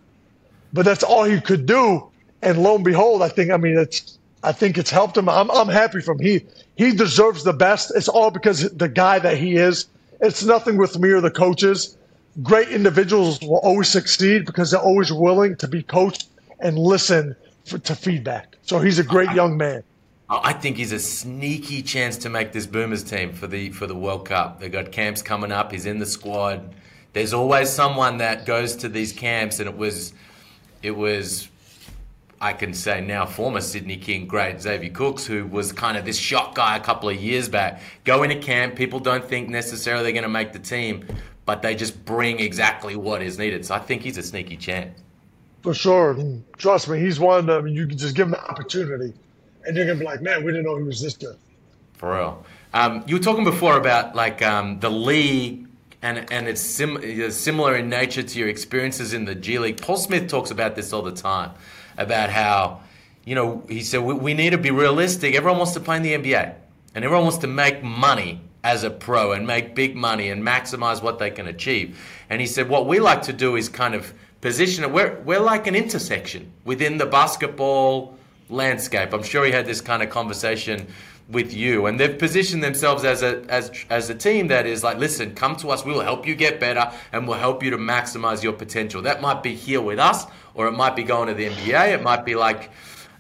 But 0.72 0.84
that's 0.84 1.02
all 1.02 1.24
he 1.24 1.40
could 1.40 1.66
do. 1.66 2.08
And 2.42 2.62
lo 2.62 2.76
and 2.76 2.84
behold, 2.84 3.22
I 3.22 3.28
think 3.28 3.50
I 3.50 3.56
mean 3.56 3.78
it's 3.78 4.18
I 4.42 4.52
think 4.52 4.78
it's 4.78 4.90
helped 4.90 5.16
him. 5.16 5.28
I'm 5.28 5.50
I'm 5.50 5.68
happy 5.68 6.00
from 6.00 6.18
he 6.18 6.44
he 6.76 6.92
deserves 6.92 7.44
the 7.44 7.52
best. 7.52 7.92
It's 7.94 8.08
all 8.08 8.30
because 8.30 8.70
the 8.70 8.88
guy 8.88 9.18
that 9.18 9.36
he 9.36 9.56
is. 9.56 9.86
It's 10.20 10.44
nothing 10.44 10.76
with 10.76 10.98
me 10.98 11.10
or 11.10 11.20
the 11.20 11.30
coaches. 11.30 11.96
Great 12.42 12.68
individuals 12.68 13.40
will 13.42 13.58
always 13.58 13.88
succeed 13.88 14.46
because 14.46 14.70
they're 14.70 14.80
always 14.80 15.12
willing 15.12 15.56
to 15.56 15.68
be 15.68 15.82
coached 15.82 16.28
and 16.60 16.78
listen 16.78 17.36
for, 17.64 17.78
to 17.78 17.94
feedback. 17.94 18.56
So 18.62 18.78
he's 18.78 18.98
a 18.98 19.04
great 19.04 19.30
young 19.32 19.56
man. 19.56 19.82
I 20.30 20.54
think 20.54 20.78
he's 20.78 20.92
a 20.92 20.98
sneaky 20.98 21.82
chance 21.82 22.16
to 22.18 22.30
make 22.30 22.52
this 22.52 22.66
Boomers 22.66 23.02
team 23.02 23.34
for 23.34 23.46
the 23.46 23.70
for 23.70 23.86
the 23.86 23.94
World 23.94 24.26
Cup. 24.26 24.60
They've 24.60 24.72
got 24.72 24.90
camps 24.90 25.20
coming 25.20 25.52
up. 25.52 25.72
He's 25.72 25.84
in 25.84 25.98
the 25.98 26.06
squad. 26.06 26.74
There's 27.12 27.32
always 27.32 27.68
someone 27.68 28.18
that 28.18 28.46
goes 28.46 28.76
to 28.76 28.88
these 28.88 29.12
camps, 29.12 29.58
and 29.60 29.68
it 29.68 29.76
was, 29.76 30.12
it 30.82 30.92
was, 30.92 31.48
I 32.40 32.52
can 32.52 32.72
say 32.72 33.00
now 33.00 33.26
former 33.26 33.60
Sydney 33.60 33.96
King 33.96 34.26
great 34.26 34.60
Xavier 34.60 34.90
Cooks, 34.90 35.26
who 35.26 35.46
was 35.46 35.72
kind 35.72 35.96
of 35.96 36.04
this 36.04 36.18
shock 36.18 36.54
guy 36.54 36.76
a 36.76 36.80
couple 36.80 37.08
of 37.08 37.16
years 37.16 37.48
back. 37.48 37.82
Go 38.04 38.22
into 38.22 38.36
camp, 38.36 38.76
people 38.76 38.98
don't 38.98 39.24
think 39.24 39.48
necessarily 39.48 40.04
they're 40.04 40.12
going 40.12 40.22
to 40.22 40.28
make 40.28 40.52
the 40.52 40.58
team, 40.58 41.06
but 41.44 41.60
they 41.62 41.74
just 41.74 42.04
bring 42.04 42.40
exactly 42.40 42.96
what 42.96 43.22
is 43.22 43.38
needed. 43.38 43.64
So 43.66 43.74
I 43.74 43.78
think 43.78 44.02
he's 44.02 44.16
a 44.16 44.22
sneaky 44.22 44.56
chance. 44.56 44.98
For 45.62 45.74
sure. 45.74 46.12
And 46.12 46.44
trust 46.56 46.88
me, 46.88 46.98
he's 46.98 47.20
one 47.20 47.46
that 47.46 47.58
I 47.58 47.60
mean, 47.60 47.74
you 47.74 47.86
can 47.86 47.98
just 47.98 48.16
give 48.16 48.26
him 48.26 48.32
the 48.32 48.44
opportunity 48.44 49.12
and 49.64 49.76
you're 49.76 49.86
going 49.86 49.98
to 49.98 50.04
be 50.04 50.06
like, 50.06 50.22
man, 50.22 50.44
we 50.44 50.52
didn't 50.52 50.64
know 50.64 50.76
he 50.76 50.82
was 50.82 51.00
this 51.00 51.16
good. 51.16 51.36
For 51.94 52.14
real. 52.14 52.44
Um, 52.74 53.04
you 53.06 53.16
were 53.16 53.22
talking 53.22 53.44
before 53.44 53.76
about 53.76 54.14
like 54.14 54.42
um, 54.42 54.80
the 54.80 54.90
league, 54.90 55.66
and 56.02 56.30
and 56.32 56.48
it's 56.48 56.60
sim- 56.60 57.30
similar 57.30 57.76
in 57.76 57.88
nature 57.88 58.22
to 58.22 58.38
your 58.38 58.48
experiences 58.48 59.14
in 59.14 59.24
the 59.24 59.34
G 59.34 59.58
League. 59.58 59.80
Paul 59.80 59.96
Smith 59.96 60.28
talks 60.28 60.50
about 60.50 60.74
this 60.74 60.92
all 60.92 61.02
the 61.02 61.12
time, 61.12 61.52
about 61.96 62.30
how, 62.30 62.80
you 63.24 63.34
know, 63.34 63.62
he 63.68 63.82
said 63.82 64.02
we, 64.02 64.14
we 64.14 64.34
need 64.34 64.50
to 64.50 64.58
be 64.58 64.70
realistic. 64.70 65.34
Everyone 65.34 65.58
wants 65.58 65.74
to 65.74 65.80
play 65.80 65.96
in 65.96 66.02
the 66.02 66.12
NBA, 66.14 66.54
and 66.94 67.04
everyone 67.04 67.24
wants 67.24 67.38
to 67.38 67.46
make 67.46 67.82
money 67.82 68.40
as 68.64 68.84
a 68.84 68.90
pro 68.90 69.32
and 69.32 69.46
make 69.46 69.74
big 69.74 69.96
money 69.96 70.28
and 70.30 70.42
maximize 70.42 71.02
what 71.02 71.18
they 71.18 71.30
can 71.30 71.46
achieve. 71.46 71.98
And 72.30 72.40
he 72.40 72.46
said 72.46 72.68
what 72.68 72.86
we 72.86 73.00
like 73.00 73.22
to 73.22 73.32
do 73.32 73.56
is 73.56 73.68
kind 73.68 73.94
of 73.94 74.12
position 74.40 74.84
it. 74.84 74.90
We're 74.90 75.20
we're 75.20 75.40
like 75.40 75.66
an 75.66 75.76
intersection 75.76 76.52
within 76.64 76.98
the 76.98 77.06
basketball 77.06 78.18
landscape. 78.48 79.12
I'm 79.14 79.22
sure 79.22 79.44
he 79.44 79.52
had 79.52 79.66
this 79.66 79.80
kind 79.80 80.02
of 80.02 80.10
conversation 80.10 80.86
with 81.32 81.52
you, 81.52 81.86
and 81.86 81.98
they've 81.98 82.18
positioned 82.18 82.62
themselves 82.62 83.04
as 83.04 83.22
a 83.22 83.44
as 83.48 83.70
as 83.90 84.10
a 84.10 84.14
team 84.14 84.48
that 84.48 84.66
is 84.66 84.84
like, 84.84 84.98
listen, 84.98 85.34
come 85.34 85.56
to 85.56 85.70
us. 85.70 85.84
We 85.84 85.92
will 85.92 86.00
help 86.00 86.26
you 86.26 86.34
get 86.34 86.60
better, 86.60 86.92
and 87.12 87.26
we'll 87.26 87.38
help 87.38 87.62
you 87.62 87.70
to 87.70 87.78
maximize 87.78 88.42
your 88.42 88.52
potential. 88.52 89.02
That 89.02 89.20
might 89.20 89.42
be 89.42 89.54
here 89.54 89.80
with 89.80 89.98
us, 89.98 90.26
or 90.54 90.68
it 90.68 90.72
might 90.72 90.94
be 90.94 91.02
going 91.02 91.28
to 91.28 91.34
the 91.34 91.48
NBA. 91.48 91.94
It 91.94 92.02
might 92.02 92.24
be 92.24 92.34
like 92.34 92.70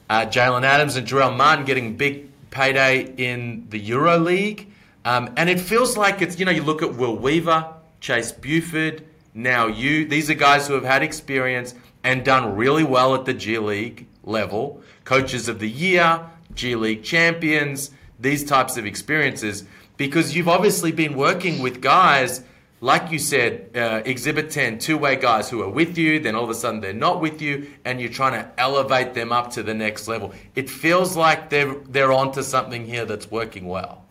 uh, 0.08 0.26
Jalen 0.26 0.62
Adams 0.62 0.96
and 0.96 1.06
Jarell 1.06 1.36
Martin 1.36 1.64
getting 1.64 1.96
big 1.96 2.28
payday 2.50 3.14
in 3.16 3.66
the 3.70 3.78
Euro 3.78 4.18
League. 4.18 4.68
Um, 5.04 5.32
and 5.36 5.50
it 5.50 5.58
feels 5.58 5.96
like 5.96 6.22
it's, 6.22 6.38
you 6.38 6.44
know, 6.44 6.52
you 6.52 6.62
look 6.62 6.82
at 6.82 6.94
Will 6.94 7.16
Weaver, 7.16 7.66
Chase 8.00 8.30
Buford, 8.30 9.04
now 9.34 9.66
you. 9.66 10.04
These 10.06 10.30
are 10.30 10.34
guys 10.34 10.68
who 10.68 10.74
have 10.74 10.84
had 10.84 11.02
experience 11.02 11.74
and 12.04 12.24
done 12.24 12.54
really 12.56 12.84
well 12.84 13.14
at 13.14 13.24
the 13.24 13.34
G 13.34 13.58
League 13.58 14.06
level. 14.22 14.82
Coaches 15.04 15.48
of 15.48 15.58
the 15.58 15.68
year, 15.68 16.20
G 16.54 16.76
League 16.76 17.02
champions, 17.02 17.90
these 18.22 18.44
types 18.44 18.76
of 18.76 18.86
experiences. 18.86 19.64
Because 19.96 20.34
you've 20.34 20.48
obviously 20.48 20.90
been 20.90 21.14
working 21.14 21.60
with 21.60 21.80
guys, 21.82 22.42
like 22.80 23.12
you 23.12 23.18
said, 23.18 23.70
uh, 23.76 24.02
Exhibit 24.04 24.50
10, 24.50 24.78
two 24.78 24.96
way 24.96 25.16
guys 25.16 25.50
who 25.50 25.62
are 25.62 25.68
with 25.68 25.98
you, 25.98 26.18
then 26.18 26.34
all 26.34 26.44
of 26.44 26.50
a 26.50 26.54
sudden 26.54 26.80
they're 26.80 26.92
not 26.94 27.20
with 27.20 27.42
you, 27.42 27.70
and 27.84 28.00
you're 28.00 28.10
trying 28.10 28.32
to 28.32 28.48
elevate 28.58 29.12
them 29.14 29.32
up 29.32 29.50
to 29.52 29.62
the 29.62 29.74
next 29.74 30.08
level. 30.08 30.32
It 30.54 30.70
feels 30.70 31.16
like 31.16 31.50
they're, 31.50 31.74
they're 31.90 32.12
onto 32.12 32.42
something 32.42 32.86
here 32.86 33.04
that's 33.04 33.30
working 33.30 33.66
well. 33.66 34.02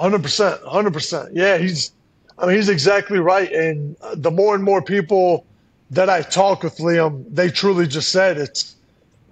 Hundred 0.00 0.22
percent, 0.22 0.62
hundred 0.62 0.94
percent. 0.94 1.34
Yeah, 1.34 1.58
he's. 1.58 1.92
I 2.38 2.46
mean, 2.46 2.56
he's 2.56 2.70
exactly 2.70 3.18
right. 3.18 3.52
And 3.52 3.96
the 4.14 4.30
more 4.30 4.54
and 4.54 4.64
more 4.64 4.80
people 4.80 5.44
that 5.90 6.08
I 6.08 6.22
talk 6.22 6.62
with, 6.62 6.78
Liam, 6.78 7.26
they 7.28 7.50
truly 7.50 7.86
just 7.86 8.10
said 8.10 8.38
it's. 8.38 8.76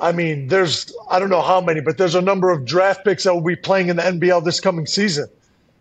I 0.00 0.12
mean, 0.12 0.48
there's 0.48 0.92
I 1.10 1.18
don't 1.18 1.30
know 1.30 1.42
how 1.42 1.60
many, 1.60 1.80
but 1.80 1.98
there's 1.98 2.14
a 2.14 2.22
number 2.22 2.50
of 2.50 2.64
draft 2.64 3.04
picks 3.04 3.24
that 3.24 3.34
will 3.34 3.42
be 3.42 3.56
playing 3.56 3.88
in 3.88 3.96
the 3.96 4.02
NBL 4.02 4.44
this 4.44 4.60
coming 4.60 4.86
season, 4.86 5.28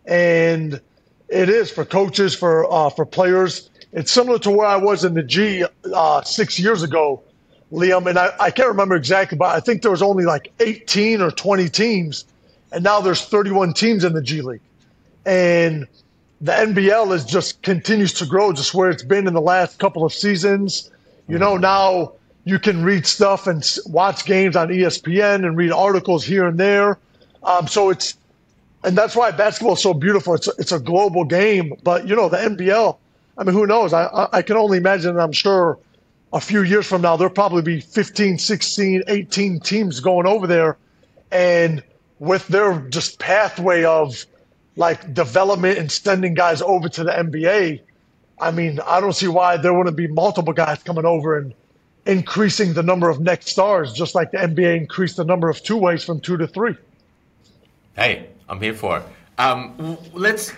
and 0.06 0.80
it 1.28 1.48
is 1.48 1.70
for 1.70 1.84
coaches, 1.84 2.34
for 2.34 2.70
uh, 2.72 2.90
for 2.90 3.06
players. 3.06 3.70
It's 3.92 4.12
similar 4.12 4.38
to 4.40 4.50
where 4.50 4.66
I 4.66 4.76
was 4.76 5.04
in 5.04 5.14
the 5.14 5.22
G 5.22 5.64
uh, 5.94 6.22
six 6.22 6.58
years 6.58 6.82
ago, 6.82 7.22
Liam, 7.72 8.06
and 8.06 8.18
I, 8.18 8.32
I 8.38 8.50
can't 8.50 8.68
remember 8.68 8.96
exactly, 8.96 9.38
but 9.38 9.54
I 9.54 9.60
think 9.60 9.82
there 9.82 9.90
was 9.90 10.02
only 10.02 10.24
like 10.24 10.52
18 10.60 11.22
or 11.22 11.30
20 11.30 11.68
teams, 11.70 12.24
and 12.70 12.84
now 12.84 13.00
there's 13.00 13.24
31 13.24 13.72
teams 13.72 14.04
in 14.04 14.12
the 14.12 14.20
G 14.20 14.42
League 14.42 14.60
and 15.28 15.86
the 16.40 16.52
NBL 16.52 17.12
is 17.12 17.24
just 17.24 17.60
continues 17.62 18.14
to 18.14 18.26
grow, 18.26 18.52
just 18.52 18.72
where 18.72 18.88
it's 18.88 19.02
been 19.02 19.26
in 19.26 19.34
the 19.34 19.42
last 19.42 19.78
couple 19.78 20.04
of 20.04 20.12
seasons. 20.12 20.90
You 21.28 21.38
know, 21.38 21.58
now 21.58 22.12
you 22.48 22.58
can 22.58 22.82
read 22.82 23.06
stuff 23.06 23.46
and 23.46 23.62
watch 23.86 24.24
games 24.24 24.56
on 24.56 24.68
ESPN 24.68 25.46
and 25.46 25.54
read 25.54 25.70
articles 25.70 26.24
here 26.24 26.46
and 26.46 26.58
there. 26.58 26.98
Um, 27.42 27.68
so 27.68 27.90
it's, 27.90 28.16
and 28.82 28.96
that's 28.96 29.14
why 29.14 29.30
basketball 29.32 29.74
is 29.74 29.82
so 29.82 29.92
beautiful. 29.92 30.32
It's 30.32 30.48
a, 30.48 30.52
it's 30.58 30.72
a 30.72 30.80
global 30.80 31.24
game, 31.24 31.74
but 31.82 32.08
you 32.08 32.16
know 32.16 32.30
the 32.30 32.38
NBL. 32.38 32.96
I 33.36 33.44
mean, 33.44 33.54
who 33.54 33.66
knows? 33.66 33.92
I, 33.92 34.28
I 34.32 34.40
can 34.40 34.56
only 34.56 34.78
imagine. 34.78 35.20
I'm 35.20 35.32
sure 35.32 35.78
a 36.32 36.40
few 36.40 36.62
years 36.62 36.86
from 36.86 37.02
now 37.02 37.16
there'll 37.16 37.32
probably 37.32 37.60
be 37.60 37.80
15, 37.80 38.38
16, 38.38 39.02
18 39.06 39.60
teams 39.60 40.00
going 40.00 40.26
over 40.26 40.46
there, 40.46 40.78
and 41.30 41.82
with 42.18 42.48
their 42.48 42.80
just 42.88 43.18
pathway 43.18 43.84
of 43.84 44.24
like 44.76 45.12
development 45.12 45.76
and 45.76 45.92
sending 45.92 46.32
guys 46.32 46.62
over 46.62 46.88
to 46.88 47.04
the 47.04 47.10
NBA, 47.10 47.82
I 48.40 48.50
mean, 48.52 48.80
I 48.86 49.02
don't 49.02 49.12
see 49.12 49.28
why 49.28 49.58
there 49.58 49.74
wouldn't 49.74 49.96
be 49.96 50.06
multiple 50.06 50.54
guys 50.54 50.82
coming 50.82 51.04
over 51.04 51.36
and 51.36 51.52
increasing 52.08 52.72
the 52.72 52.82
number 52.82 53.08
of 53.10 53.20
next 53.20 53.48
stars, 53.48 53.92
just 53.92 54.14
like 54.14 54.32
the 54.32 54.38
NBA 54.38 54.76
increased 54.76 55.18
the 55.18 55.24
number 55.24 55.48
of 55.48 55.62
two 55.62 55.76
ways 55.76 56.02
from 56.02 56.20
two 56.20 56.36
to 56.38 56.48
three. 56.48 56.74
Hey, 57.94 58.30
I'm 58.48 58.60
here 58.60 58.74
for 58.74 58.98
it. 58.98 59.04
Um, 59.36 59.98
let's 60.14 60.52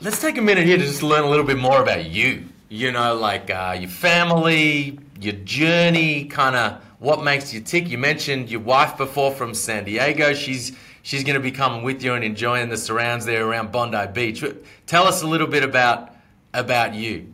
let's 0.00 0.20
take 0.20 0.38
a 0.38 0.42
minute 0.42 0.64
here 0.64 0.76
to 0.76 0.84
just 0.84 1.02
learn 1.02 1.24
a 1.24 1.30
little 1.30 1.46
bit 1.46 1.58
more 1.58 1.82
about 1.82 2.04
you. 2.06 2.44
You 2.68 2.92
know, 2.92 3.16
like 3.16 3.50
uh, 3.50 3.76
your 3.78 3.88
family, 3.88 4.98
your 5.20 5.34
journey, 5.34 6.26
kind 6.26 6.54
of 6.54 6.82
what 6.98 7.24
makes 7.24 7.54
you 7.54 7.60
tick. 7.60 7.88
You 7.88 7.98
mentioned 7.98 8.50
your 8.50 8.60
wife 8.60 8.96
before 8.96 9.32
from 9.32 9.54
San 9.54 9.84
Diego. 9.84 10.34
She's 10.34 10.76
she's 11.02 11.24
going 11.24 11.34
to 11.34 11.40
be 11.40 11.52
coming 11.52 11.84
with 11.84 12.02
you 12.02 12.14
and 12.14 12.22
enjoying 12.22 12.68
the 12.68 12.76
surrounds 12.76 13.24
there 13.24 13.46
around 13.46 13.72
Bondi 13.72 14.06
Beach. 14.12 14.44
Tell 14.86 15.06
us 15.06 15.22
a 15.22 15.26
little 15.26 15.46
bit 15.46 15.64
about 15.64 16.14
about 16.52 16.94
you. 16.94 17.32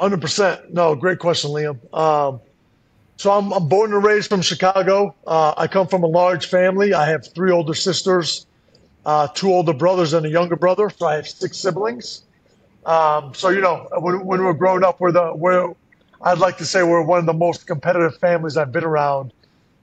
Hundred 0.00 0.22
percent. 0.22 0.72
No, 0.72 0.94
great 0.94 1.18
question, 1.18 1.50
Liam. 1.50 1.78
Um, 1.94 2.40
so 3.18 3.32
I'm, 3.32 3.52
I'm 3.52 3.68
born 3.68 3.92
and 3.92 4.02
raised 4.02 4.30
from 4.30 4.40
Chicago. 4.40 5.14
Uh, 5.26 5.52
I 5.58 5.66
come 5.66 5.88
from 5.88 6.04
a 6.04 6.06
large 6.06 6.46
family. 6.46 6.94
I 6.94 7.06
have 7.10 7.26
three 7.34 7.52
older 7.52 7.74
sisters, 7.74 8.46
uh, 9.04 9.28
two 9.28 9.52
older 9.52 9.74
brothers, 9.74 10.14
and 10.14 10.24
a 10.24 10.30
younger 10.30 10.56
brother. 10.56 10.88
So 10.88 11.06
I 11.06 11.16
have 11.16 11.28
six 11.28 11.58
siblings. 11.58 12.22
Um, 12.86 13.34
so 13.34 13.50
you 13.50 13.60
know, 13.60 13.88
when, 13.98 14.24
when 14.24 14.42
we're 14.42 14.54
growing 14.54 14.84
up, 14.84 15.00
we're 15.00 15.12
the 15.12 15.34
we're 15.34 15.74
I'd 16.22 16.38
like 16.38 16.56
to 16.58 16.64
say 16.64 16.82
we're 16.82 17.02
one 17.02 17.18
of 17.18 17.26
the 17.26 17.34
most 17.34 17.66
competitive 17.66 18.16
families 18.16 18.56
I've 18.56 18.72
been 18.72 18.84
around. 18.84 19.34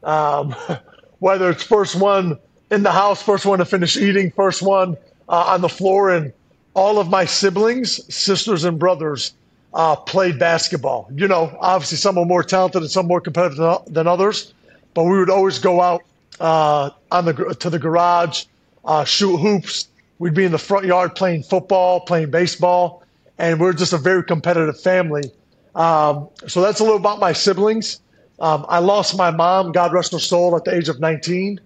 Um, 0.04 0.56
whether 1.20 1.52
it's 1.52 1.62
first 1.62 1.96
one 1.96 2.40
in 2.72 2.82
the 2.82 2.92
house, 2.92 3.22
first 3.22 3.46
one 3.46 3.60
to 3.60 3.66
finish 3.66 3.96
eating, 3.98 4.32
first 4.32 4.64
one 4.64 4.98
uh, 5.30 5.54
on 5.54 5.62
the 5.62 5.70
floor, 5.70 6.10
and 6.10 6.34
all 6.74 6.98
of 6.98 7.08
my 7.08 7.26
siblings, 7.26 8.12
sisters, 8.12 8.64
and 8.64 8.80
brothers 8.80 9.36
uh, 9.77 9.96
played 9.96 10.39
basketball. 10.39 11.07
You 11.13 11.27
know, 11.27 11.55
obviously 11.62 12.00
some 12.00 12.17
are 12.17 12.25
more 12.25 12.43
talented 12.43 12.81
and 12.81 12.89
some 12.91 13.05
more 13.05 13.22
competitive 13.22 13.77
than 13.86 14.07
others, 14.07 14.53
but 14.96 15.03
we 15.03 15.19
would 15.19 15.29
always 15.29 15.60
go 15.60 15.81
out 15.81 16.01
uh, 16.39 16.89
on 17.12 17.25
the 17.25 17.55
to 17.60 17.69
the 17.69 17.77
garage, 17.77 18.46
uh, 18.84 19.05
shoot 19.05 19.38
hoops. 19.38 19.88
We'd 20.17 20.34
be 20.34 20.46
in 20.46 20.51
the 20.51 20.57
front 20.57 20.88
yard 20.88 21.15
playing 21.15 21.43
football, 21.43 22.00
playing 22.00 22.31
baseball, 22.31 23.03
and 23.38 23.60
we're 23.60 23.72
just 23.72 23.93
a 23.93 24.00
very 24.00 24.24
competitive 24.24 24.81
family. 24.81 25.31
Um, 25.75 26.27
so 26.48 26.62
that's 26.62 26.79
a 26.79 26.84
little 26.84 26.98
about 26.98 27.19
my 27.19 27.34
siblings. 27.34 28.00
Um, 28.39 28.65
I 28.67 28.79
lost 28.79 29.15
my 29.15 29.29
mom, 29.29 29.72
God 29.74 29.93
rest 29.93 30.12
her 30.12 30.19
soul, 30.19 30.55
at 30.55 30.63
the 30.63 30.74
age 30.74 30.89
of 30.89 31.00
19. 31.00 31.62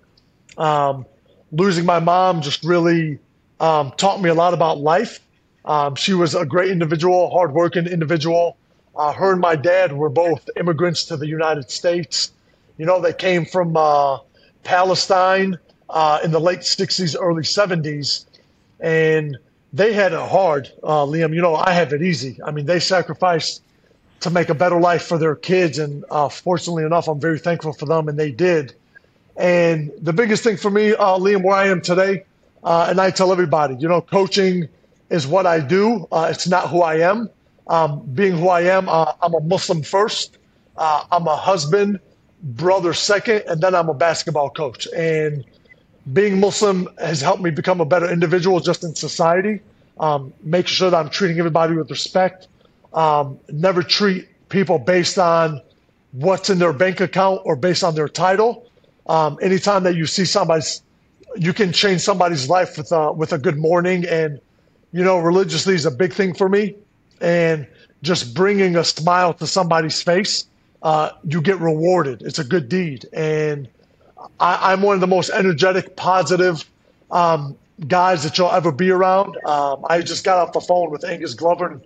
Um, 0.58 1.06
losing 1.54 1.86
my 1.86 2.00
mom 2.00 2.42
just 2.42 2.66
really 2.66 3.20
um, 3.62 3.94
taught 3.96 4.22
me 4.22 4.30
a 4.30 4.34
lot 4.34 4.54
about 4.54 4.80
life. 4.80 5.22
Um, 5.66 5.96
she 5.96 6.14
was 6.14 6.36
a 6.36 6.46
great 6.46 6.72
individual, 6.72 7.30
hardworking 7.30 7.88
individual. 7.88 8.58
Uh, 8.96 9.14
her 9.14 9.32
and 9.32 9.42
my 9.42 9.56
dad 9.56 9.94
were 9.94 10.10
both 10.10 10.50
immigrants 10.58 11.06
to 11.06 11.18
the 11.18 11.28
United 11.28 11.70
States. 11.70 12.32
You 12.78 12.86
know, 12.86 13.00
they 13.02 13.14
came 13.14 13.46
from 13.46 13.78
uh, 13.78 14.18
Palestine 14.64 15.58
uh, 15.90 16.20
in 16.24 16.32
the 16.32 16.40
late 16.40 16.62
60s, 16.62 17.16
early 17.20 17.44
70s, 17.44 18.26
and 18.80 19.38
they 19.74 19.94
had 19.94 20.14
it 20.14 20.20
hard, 20.20 20.72
uh, 20.84 21.06
Liam. 21.06 21.34
You 21.34 21.42
know, 21.42 21.56
I 21.56 21.72
have 21.72 21.94
it 21.94 22.02
easy. 22.02 22.40
I 22.44 22.52
mean, 22.52 22.66
they 22.66 22.80
sacrificed 22.80 23.62
to 24.22 24.30
make 24.30 24.50
a 24.50 24.54
better 24.54 24.80
life 24.80 25.04
for 25.04 25.18
their 25.18 25.36
kids. 25.36 25.80
And 25.80 26.04
uh, 26.12 26.30
fortunately 26.30 26.84
enough, 26.84 27.08
I'm 27.08 27.20
very 27.20 27.40
thankful 27.40 27.74
for 27.74 27.86
them, 27.86 28.08
and 28.08 28.18
they 28.18 28.32
did. 28.32 28.74
And 29.38 29.92
the 30.02 30.14
biggest 30.14 30.44
thing 30.44 30.58
for 30.58 30.70
me, 30.70 30.92
uh, 30.94 31.18
Liam, 31.18 31.44
where 31.44 31.56
I 31.56 31.68
am 31.68 31.82
today, 31.82 32.26
and 32.64 33.00
I 33.00 33.12
tell 33.12 33.32
everybody, 33.32 33.76
you 33.76 33.88
know, 33.88 34.02
coaching 34.02 34.68
is 35.12 35.28
what 35.28 35.46
I 35.46 35.60
do. 35.60 36.08
Uh, 36.12 36.30
it's 36.32 36.48
not 36.48 36.70
who 36.70 36.82
I 36.82 36.96
am. 36.96 37.30
Um, 37.68 38.02
being 38.16 38.38
who 38.38 38.48
I 38.48 38.62
am, 38.62 38.90
uh, 38.90 39.14
I'm 39.22 39.34
a 39.34 39.42
Muslim 39.42 39.84
first. 39.84 40.38
Uh, 40.78 41.04
I'm 41.12 41.28
a 41.28 41.36
husband, 41.36 42.00
brother 42.42 42.94
second, 42.94 43.44
and 43.48 43.62
then 43.62 43.76
I'm 43.76 43.90
a 43.90 43.94
basketball 43.94 44.50
coach. 44.50 44.88
And 44.96 45.44
being 46.14 46.40
Muslim 46.40 46.88
has 46.98 47.22
helped 47.22 47.44
me 47.44 47.52
become 47.52 47.82
a 47.82 47.86
better 47.86 48.10
individual 48.10 48.60
just 48.62 48.84
in 48.84 48.96
society. 48.96 49.62
Um, 50.00 50.34
making 50.42 50.68
sure 50.68 50.90
that 50.90 50.98
I'm 50.98 51.10
treating 51.10 51.38
everybody 51.38 51.76
with 51.76 51.92
respect, 51.92 52.48
um, 52.94 53.38
never 53.52 53.84
treat 53.84 54.28
people 54.50 54.80
based 54.80 55.20
on 55.20 55.62
what's 56.14 56.50
in 56.50 56.58
their 56.58 56.74
bank 56.74 57.02
account 57.02 57.42
or 57.44 57.56
based 57.56 57.84
on 57.84 57.94
their 57.94 58.10
title. 58.10 58.66
Um, 59.08 59.38
anytime 59.42 59.84
that 59.84 59.96
you 59.96 60.06
see 60.08 60.26
somebody's, 60.26 60.82
you 61.36 61.54
can 61.54 61.72
change 61.72 62.02
somebody's 62.02 62.50
life 62.50 62.78
with 62.78 62.92
a, 62.92 63.12
with 63.12 63.34
a 63.34 63.38
good 63.38 63.58
morning. 63.58 64.06
And, 64.08 64.40
you 64.92 65.04
know, 65.04 65.20
religiously 65.20 65.76
is 65.76 65.86
a 65.86 65.92
big 65.92 66.14
thing 66.14 66.34
for 66.34 66.50
me. 66.50 66.76
And 67.20 67.68
just 68.02 68.34
bringing 68.34 68.76
a 68.76 68.84
smile 68.84 69.34
to 69.36 69.48
somebody's 69.48 70.02
face, 70.02 70.46
uh, 70.82 71.12
you 71.24 71.42
get 71.42 71.60
rewarded. 71.60 72.24
It's 72.24 72.40
a 72.40 72.44
good 72.44 72.68
deed. 72.68 73.06
And 73.14 73.68
I, 74.40 74.74
am 74.74 74.82
one 74.82 74.96
of 74.96 75.02
the 75.02 75.08
most 75.08 75.30
energetic, 75.30 75.96
positive 75.96 76.66
um, 77.12 77.56
guys 77.88 78.24
that 78.24 78.38
you'll 78.38 78.52
ever 78.52 78.72
be 78.72 78.90
around. 78.90 79.38
Um, 79.46 79.86
I 79.90 80.02
just 80.02 80.24
got 80.24 80.40
off 80.40 80.54
the 80.54 80.62
phone 80.62 80.90
with 80.90 81.04
Angus 81.04 81.34
Glover 81.36 81.80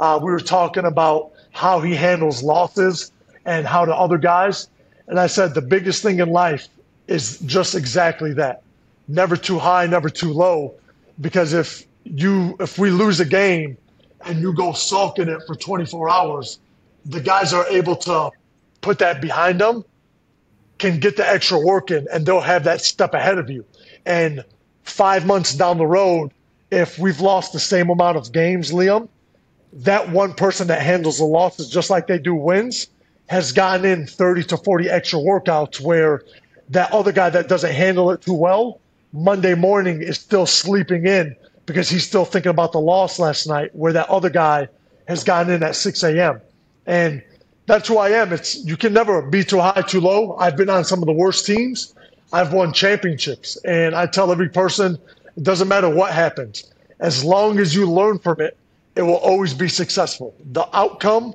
uh, 0.00 0.18
we 0.20 0.32
were 0.32 0.40
talking 0.40 0.86
about 0.86 1.30
how 1.52 1.80
he 1.80 1.94
handles 1.94 2.42
losses 2.42 3.12
and 3.44 3.66
how 3.66 3.84
to 3.84 3.94
other 3.94 4.18
guys. 4.18 4.68
And 5.06 5.20
I 5.20 5.26
said 5.26 5.54
the 5.54 5.62
biggest 5.62 6.02
thing 6.02 6.20
in 6.20 6.30
life 6.30 6.68
is 7.06 7.38
just 7.40 7.74
exactly 7.74 8.32
that. 8.34 8.62
Never 9.08 9.36
too 9.36 9.58
high, 9.58 9.86
never 9.86 10.08
too 10.08 10.32
low. 10.32 10.74
Because 11.20 11.52
if 11.52 11.84
you 12.04 12.56
if 12.60 12.78
we 12.78 12.90
lose 12.90 13.20
a 13.20 13.24
game 13.24 13.76
and 14.24 14.40
you 14.40 14.52
go 14.54 14.72
sulking 14.72 15.28
it 15.28 15.42
for 15.46 15.54
24 15.54 16.10
hours, 16.10 16.58
the 17.04 17.20
guys 17.20 17.52
are 17.52 17.66
able 17.68 17.96
to 17.96 18.30
put 18.80 18.98
that 18.98 19.20
behind 19.20 19.60
them, 19.60 19.84
can 20.78 20.98
get 21.00 21.16
the 21.16 21.28
extra 21.28 21.58
work 21.58 21.90
in, 21.90 22.06
and 22.12 22.26
they'll 22.26 22.40
have 22.40 22.64
that 22.64 22.80
step 22.80 23.14
ahead 23.14 23.38
of 23.38 23.50
you. 23.50 23.64
And 24.06 24.44
five 24.84 25.26
months 25.26 25.54
down 25.54 25.78
the 25.78 25.86
road, 25.86 26.32
if 26.70 26.98
we've 26.98 27.20
lost 27.20 27.52
the 27.52 27.60
same 27.60 27.90
amount 27.90 28.16
of 28.16 28.32
games, 28.32 28.70
Liam, 28.72 29.08
that 29.72 30.10
one 30.10 30.34
person 30.34 30.68
that 30.68 30.82
handles 30.82 31.18
the 31.18 31.24
losses 31.24 31.68
just 31.68 31.90
like 31.90 32.06
they 32.06 32.18
do 32.18 32.34
wins 32.34 32.88
has 33.28 33.52
gotten 33.52 33.84
in 33.84 34.06
30 34.06 34.44
to 34.44 34.56
40 34.56 34.90
extra 34.90 35.18
workouts 35.18 35.80
where 35.80 36.22
that 36.70 36.90
other 36.92 37.12
guy 37.12 37.30
that 37.30 37.48
doesn't 37.48 37.72
handle 37.72 38.10
it 38.10 38.20
too 38.22 38.34
well 38.34 38.80
Monday 39.12 39.54
morning 39.54 40.02
is 40.02 40.18
still 40.18 40.46
sleeping 40.46 41.06
in 41.06 41.36
because 41.70 41.88
he's 41.88 42.06
still 42.06 42.24
thinking 42.24 42.50
about 42.50 42.72
the 42.72 42.80
loss 42.80 43.18
last 43.18 43.46
night 43.46 43.74
where 43.74 43.92
that 43.92 44.08
other 44.08 44.30
guy 44.30 44.68
has 45.08 45.24
gotten 45.24 45.52
in 45.52 45.62
at 45.62 45.76
6 45.76 46.02
a.m. 46.02 46.40
And 46.86 47.22
that's 47.66 47.88
who 47.88 47.98
I 47.98 48.10
am. 48.10 48.32
It's 48.32 48.56
you 48.64 48.76
can 48.76 48.92
never 48.92 49.22
be 49.22 49.44
too 49.44 49.60
high, 49.60 49.82
too 49.82 50.00
low. 50.00 50.36
I've 50.36 50.56
been 50.56 50.70
on 50.70 50.84
some 50.84 51.00
of 51.00 51.06
the 51.06 51.12
worst 51.12 51.46
teams. 51.46 51.94
I've 52.32 52.52
won 52.52 52.72
championships. 52.72 53.56
And 53.64 53.94
I 53.94 54.06
tell 54.06 54.30
every 54.32 54.48
person, 54.48 54.98
it 55.36 55.44
doesn't 55.44 55.68
matter 55.68 55.88
what 55.88 56.12
happens. 56.12 56.72
As 56.98 57.24
long 57.24 57.58
as 57.58 57.74
you 57.74 57.90
learn 57.90 58.18
from 58.18 58.40
it 58.40 58.56
it 58.96 59.02
will 59.02 59.14
always 59.14 59.54
be 59.54 59.68
successful. 59.68 60.34
The 60.52 60.68
outcome 60.76 61.34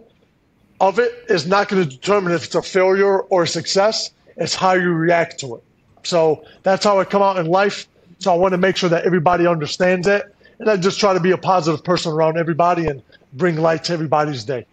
of 0.79 0.99
it 0.99 1.25
is 1.29 1.47
not 1.47 1.69
going 1.69 1.83
to 1.83 1.89
determine 1.89 2.33
if 2.33 2.45
it's 2.45 2.55
a 2.55 2.61
failure 2.61 3.21
or 3.21 3.43
a 3.43 3.47
success. 3.47 4.11
It's 4.37 4.53
how 4.53 4.73
you 4.73 4.91
react 4.91 5.39
to 5.39 5.55
it. 5.55 5.63
So 6.03 6.45
that's 6.63 6.83
how 6.83 6.99
I 6.99 7.05
come 7.05 7.21
out 7.21 7.37
in 7.37 7.47
life. 7.47 7.87
So 8.19 8.33
I 8.33 8.35
want 8.35 8.53
to 8.53 8.57
make 8.57 8.77
sure 8.77 8.89
that 8.89 9.05
everybody 9.05 9.47
understands 9.47 10.07
it. 10.07 10.33
And 10.59 10.69
I 10.69 10.77
just 10.77 10.99
try 10.99 11.13
to 11.13 11.19
be 11.19 11.31
a 11.31 11.37
positive 11.37 11.83
person 11.83 12.11
around 12.11 12.37
everybody 12.37 12.87
and 12.87 13.01
bring 13.33 13.57
light 13.57 13.83
to 13.85 13.93
everybody's 13.93 14.43
day. 14.43 14.65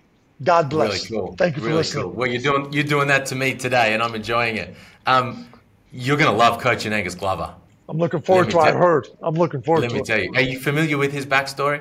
God 0.44 0.68
bless. 0.70 1.10
Really 1.10 1.22
cool. 1.22 1.34
Thank 1.36 1.56
you 1.56 1.62
for 1.62 1.68
really 1.68 1.78
listening. 1.78 2.04
Cool. 2.04 2.12
Well, 2.12 2.28
you're 2.28 2.42
doing 2.42 2.72
you're 2.72 2.84
doing 2.84 3.08
that 3.08 3.26
to 3.26 3.34
me 3.34 3.54
today, 3.54 3.94
and 3.94 4.02
I'm 4.02 4.14
enjoying 4.14 4.56
it. 4.56 4.74
Um, 5.06 5.48
you're 5.92 6.16
going 6.16 6.30
to 6.30 6.36
love 6.36 6.60
coaching 6.60 6.92
Angus 6.92 7.14
Glover. 7.14 7.54
I'm 7.88 7.98
looking 7.98 8.22
forward 8.22 8.50
to. 8.50 8.58
it. 8.58 8.62
I 8.62 8.72
heard. 8.72 9.08
I'm 9.22 9.34
looking 9.34 9.62
forward 9.62 9.82
let 9.82 9.90
to. 9.90 9.94
Let 9.94 10.00
me 10.00 10.06
tell 10.06 10.22
you. 10.22 10.32
Are 10.34 10.40
you 10.40 10.58
familiar 10.58 10.98
with 10.98 11.12
his 11.12 11.26
backstory? 11.26 11.80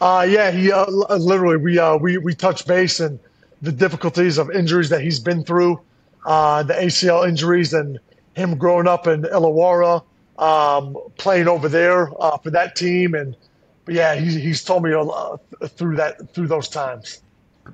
Uh, 0.00 0.26
yeah, 0.28 0.50
he 0.50 0.70
uh, 0.70 0.86
literally 1.16 1.56
we 1.56 1.78
uh, 1.78 1.96
we 1.96 2.18
we 2.18 2.34
touched 2.34 2.66
base 2.66 3.00
and 3.00 3.18
the 3.62 3.72
difficulties 3.72 4.38
of 4.38 4.50
injuries 4.50 4.88
that 4.88 5.00
he's 5.00 5.20
been 5.20 5.44
through, 5.44 5.80
uh, 6.26 6.62
the 6.62 6.74
ACL 6.74 7.28
injuries, 7.28 7.74
and 7.74 7.98
him 8.34 8.56
growing 8.56 8.86
up 8.86 9.06
in 9.06 9.22
Illawarra, 9.22 10.02
um, 10.40 10.96
playing 11.16 11.48
over 11.48 11.68
there 11.68 12.10
uh, 12.20 12.36
for 12.38 12.50
that 12.50 12.74
team, 12.74 13.14
and 13.14 13.36
but 13.84 13.94
yeah, 13.94 14.14
he's 14.14 14.34
he's 14.34 14.64
told 14.64 14.82
me 14.82 14.92
uh, 14.92 15.36
through 15.68 15.96
that 15.96 16.34
through 16.34 16.48
those 16.48 16.68
times. 16.68 17.22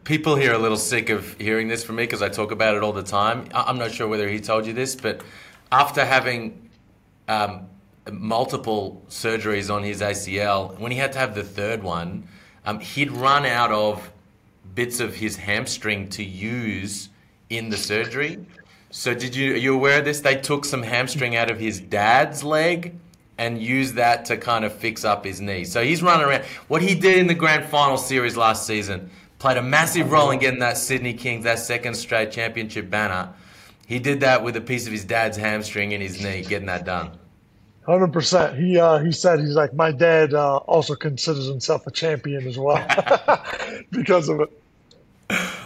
People 0.05 0.37
here 0.37 0.53
are 0.53 0.57
a 0.57 0.59
little 0.59 0.77
sick 0.77 1.09
of 1.09 1.39
hearing 1.39 1.69
this 1.69 1.83
from 1.83 1.97
me 1.97 2.03
because 2.03 2.21
I 2.21 2.29
talk 2.29 2.51
about 2.51 2.75
it 2.75 2.83
all 2.83 2.93
the 2.93 3.03
time. 3.03 3.49
I'm 3.55 3.79
not 3.79 3.93
sure 3.93 4.07
whether 4.07 4.29
he 4.29 4.41
told 4.41 4.67
you 4.67 4.75
this, 4.75 4.95
but 4.95 5.23
after 5.73 6.05
having 6.05 6.69
um, 7.29 7.67
multiple 8.13 9.03
surgeries 9.09 9.73
on 9.73 9.83
his 9.83 10.01
ACL. 10.01 10.79
When 10.79 10.93
he 10.93 10.99
had 10.99 11.13
to 11.13 11.19
have 11.19 11.35
the 11.35 11.43
third 11.43 11.83
one, 11.83 12.29
um, 12.65 12.81
he'd 12.81 13.11
run 13.11 13.47
out 13.47 13.73
of 13.73 14.11
bits 14.75 15.01
of 15.01 15.15
his 15.15 15.37
hamstring 15.37 16.09
to 16.11 16.25
use 16.25 17.09
in 17.51 17.69
the 17.69 17.77
surgery. 17.77 18.45
So 18.91 19.15
did 19.15 19.35
you 19.35 19.55
are 19.55 19.59
you 19.59 19.75
aware 19.75 19.99
of 19.99 20.05
this? 20.05 20.21
They 20.21 20.37
took 20.37 20.65
some 20.65 20.83
hamstring 20.83 21.37
out 21.37 21.51
of 21.51 21.59
his 21.59 21.81
dad's 21.81 22.43
leg 22.43 22.95
and 23.39 23.61
used 23.61 23.97
that 23.97 24.25
to 24.27 24.37
kind 24.37 24.65
of 24.65 24.73
fix 24.73 25.05
up 25.05 25.25
his 25.25 25.41
knee. 25.41 25.65
So 25.65 25.83
he's 25.83 26.03
running 26.03 26.27
around. 26.27 26.45
What 26.69 26.83
he 26.83 26.95
did 26.95 27.19
in 27.19 27.27
the 27.27 27.35
grand 27.35 27.67
final 27.67 27.99
series 27.99 28.37
last 28.37 28.67
season 28.67 29.11
played 29.39 29.59
a 29.59 29.63
massive 29.63 30.11
role 30.11 30.31
in 30.31 30.39
getting 30.39 30.61
that 30.61 30.79
Sydney 30.79 31.13
Kings 31.13 31.45
that 31.45 31.59
second 31.59 31.95
straight 31.95 32.31
championship 32.31 32.89
banner. 32.89 33.33
He 33.87 33.99
did 33.99 34.21
that 34.21 34.43
with 34.43 34.57
a 34.57 34.61
piece 34.61 34.87
of 34.87 34.93
his 34.93 35.05
dad's 35.05 35.37
hamstring 35.37 35.93
in 35.93 36.01
his 36.01 36.23
knee, 36.23 36.43
getting 36.43 36.67
that 36.67 36.85
done. 36.85 37.11
Hundred 37.87 38.13
percent. 38.13 38.59
He 38.59 38.79
uh, 38.79 38.99
he 38.99 39.13
said 39.13 39.39
he's 39.39 39.55
like 39.55 39.73
my 39.73 39.93
dad 39.93 40.35
uh, 40.35 40.57
also 40.57 40.97
considers 40.97 41.47
himself 41.47 41.87
a 41.87 41.93
champion 41.93 42.45
as 42.49 42.59
well 42.59 42.85
because 43.93 44.29
of 44.29 44.41
it. 44.41 44.51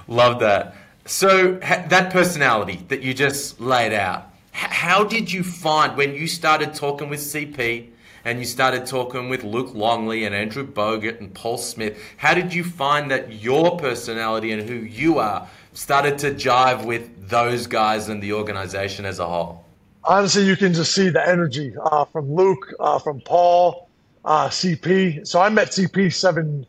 Love 0.07 0.41
that. 0.41 0.75
So 1.11 1.55
that 1.55 2.13
personality 2.13 2.85
that 2.87 3.03
you 3.03 3.15
just 3.15 3.61
laid 3.61 3.93
out, 3.93 4.33
how 4.53 5.03
did 5.03 5.33
you 5.33 5.43
find 5.43 5.97
when 5.97 6.15
you 6.15 6.29
started 6.29 6.73
talking 6.73 7.09
with 7.09 7.19
CP 7.19 7.89
and 8.25 8.39
you 8.39 8.45
started 8.45 8.87
talking 8.87 9.29
with 9.29 9.43
Luke 9.43 9.75
Longley 9.75 10.25
and 10.25 10.33
Andrew 10.33 10.65
Bogut 10.65 11.19
and 11.19 11.35
Paul 11.35 11.59
Smith? 11.59 12.01
How 12.17 12.33
did 12.33 12.55
you 12.55 12.63
find 12.63 13.11
that 13.11 13.33
your 13.33 13.77
personality 13.77 14.53
and 14.53 14.69
who 14.69 14.77
you 14.77 15.19
are 15.19 15.49
started 15.73 16.17
to 16.19 16.31
jive 16.31 16.85
with 16.85 17.29
those 17.29 17.67
guys 17.67 18.09
and 18.09 18.23
the 18.23 18.33
organization 18.33 19.05
as 19.05 19.19
a 19.19 19.27
whole? 19.27 19.65
honestly, 20.05 20.47
you 20.47 20.57
can 20.57 20.73
just 20.73 20.95
see 20.95 21.09
the 21.09 21.29
energy 21.29 21.75
uh, 21.91 22.05
from 22.05 22.33
Luke, 22.33 22.73
uh, 22.79 23.01
from 23.01 23.21
Paul, 23.23 23.89
uh, 24.25 24.49
CP. 24.49 25.27
So 25.27 25.41
I 25.41 25.49
met 25.49 25.71
CP 25.71 26.15
seven 26.15 26.65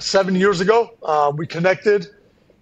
seven 0.00 0.34
years 0.34 0.60
ago. 0.60 0.90
Uh, 1.04 1.32
we 1.34 1.46
connected, 1.46 2.08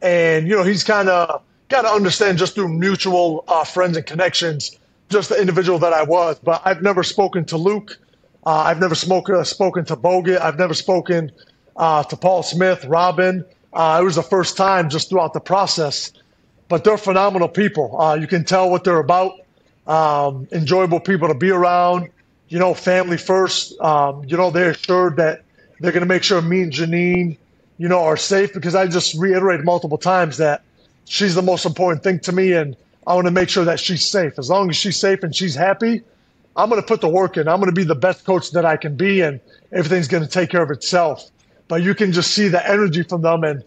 and 0.02 0.48
you 0.48 0.56
know 0.56 0.62
he's 0.62 0.84
kind 0.84 1.08
of 1.08 1.42
got 1.68 1.82
to 1.82 1.88
understand 1.88 2.38
just 2.38 2.54
through 2.54 2.68
mutual 2.68 3.44
uh, 3.48 3.64
friends 3.64 3.96
and 3.96 4.06
connections, 4.06 4.76
just 5.10 5.28
the 5.28 5.40
individual 5.40 5.78
that 5.78 5.92
I 5.92 6.02
was. 6.02 6.38
But 6.38 6.62
I've 6.64 6.82
never 6.82 7.02
spoken 7.02 7.44
to 7.46 7.56
Luke. 7.56 7.98
Uh, 8.46 8.62
I've 8.66 8.80
never 8.80 8.94
spoken 8.94 9.34
uh, 9.34 9.44
spoken 9.44 9.84
to 9.86 9.96
Bogut. 9.96 10.40
I've 10.40 10.58
never 10.58 10.74
spoken 10.74 11.32
uh, 11.76 12.02
to 12.04 12.16
Paul 12.16 12.42
Smith, 12.42 12.84
Robin. 12.84 13.44
Uh, 13.72 13.98
it 14.00 14.04
was 14.04 14.16
the 14.16 14.22
first 14.22 14.56
time 14.56 14.88
just 14.88 15.08
throughout 15.10 15.32
the 15.32 15.40
process. 15.40 16.12
But 16.68 16.84
they're 16.84 16.98
phenomenal 16.98 17.48
people. 17.48 18.00
Uh, 18.00 18.14
you 18.14 18.26
can 18.26 18.44
tell 18.44 18.70
what 18.70 18.84
they're 18.84 18.98
about. 18.98 19.32
Um, 19.86 20.46
enjoyable 20.52 21.00
people 21.00 21.28
to 21.28 21.34
be 21.34 21.50
around. 21.50 22.10
You 22.48 22.58
know, 22.58 22.74
family 22.74 23.16
first. 23.16 23.78
Um, 23.80 24.24
you 24.26 24.36
know, 24.36 24.50
they're 24.50 24.70
assured 24.70 25.16
that 25.16 25.42
they're 25.80 25.92
going 25.92 26.02
to 26.02 26.08
make 26.08 26.22
sure 26.22 26.40
me 26.40 26.62
and 26.62 26.72
Janine, 26.72 27.36
you 27.78 27.88
know, 27.88 28.00
are 28.00 28.16
safe 28.16 28.52
because 28.52 28.74
I 28.74 28.86
just 28.86 29.14
reiterated 29.14 29.64
multiple 29.64 29.98
times 29.98 30.36
that 30.36 30.62
she's 31.04 31.34
the 31.34 31.42
most 31.42 31.64
important 31.64 32.02
thing 32.02 32.20
to 32.20 32.32
me, 32.32 32.52
and 32.52 32.76
I 33.06 33.14
want 33.14 33.26
to 33.26 33.30
make 33.30 33.48
sure 33.48 33.64
that 33.64 33.80
she's 33.80 34.04
safe. 34.04 34.38
As 34.38 34.50
long 34.50 34.68
as 34.68 34.76
she's 34.76 34.98
safe 34.98 35.22
and 35.22 35.34
she's 35.34 35.54
happy, 35.54 36.02
I'm 36.56 36.68
going 36.68 36.80
to 36.80 36.86
put 36.86 37.00
the 37.00 37.08
work 37.08 37.36
in. 37.36 37.48
I'm 37.48 37.60
going 37.60 37.70
to 37.70 37.74
be 37.74 37.84
the 37.84 37.94
best 37.94 38.24
coach 38.24 38.50
that 38.50 38.66
I 38.66 38.76
can 38.76 38.96
be, 38.96 39.20
and 39.20 39.40
everything's 39.72 40.08
going 40.08 40.24
to 40.24 40.28
take 40.28 40.50
care 40.50 40.62
of 40.62 40.70
itself. 40.70 41.30
But 41.68 41.82
you 41.82 41.94
can 41.94 42.12
just 42.12 42.32
see 42.32 42.48
the 42.48 42.68
energy 42.68 43.04
from 43.04 43.22
them. 43.22 43.44
And 43.44 43.62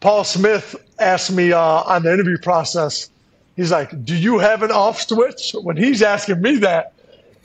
Paul 0.00 0.24
Smith 0.24 0.74
asked 0.98 1.30
me 1.30 1.52
uh, 1.52 1.60
on 1.60 2.02
the 2.02 2.12
interview 2.12 2.38
process, 2.38 3.10
he's 3.56 3.70
like, 3.70 4.04
"Do 4.04 4.16
you 4.16 4.38
have 4.38 4.62
an 4.62 4.70
off 4.70 5.02
switch?" 5.02 5.52
When 5.52 5.76
he's 5.76 6.02
asking 6.02 6.40
me 6.40 6.56
that, 6.58 6.94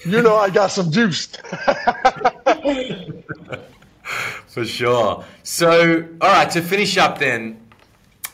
you 0.05 0.21
know, 0.21 0.37
I 0.37 0.49
got 0.49 0.71
some 0.71 0.91
juice. 0.91 1.27
For 4.47 4.65
sure. 4.65 5.25
So, 5.43 6.07
all 6.21 6.31
right, 6.31 6.49
to 6.51 6.61
finish 6.61 6.97
up 6.97 7.19
then, 7.19 7.59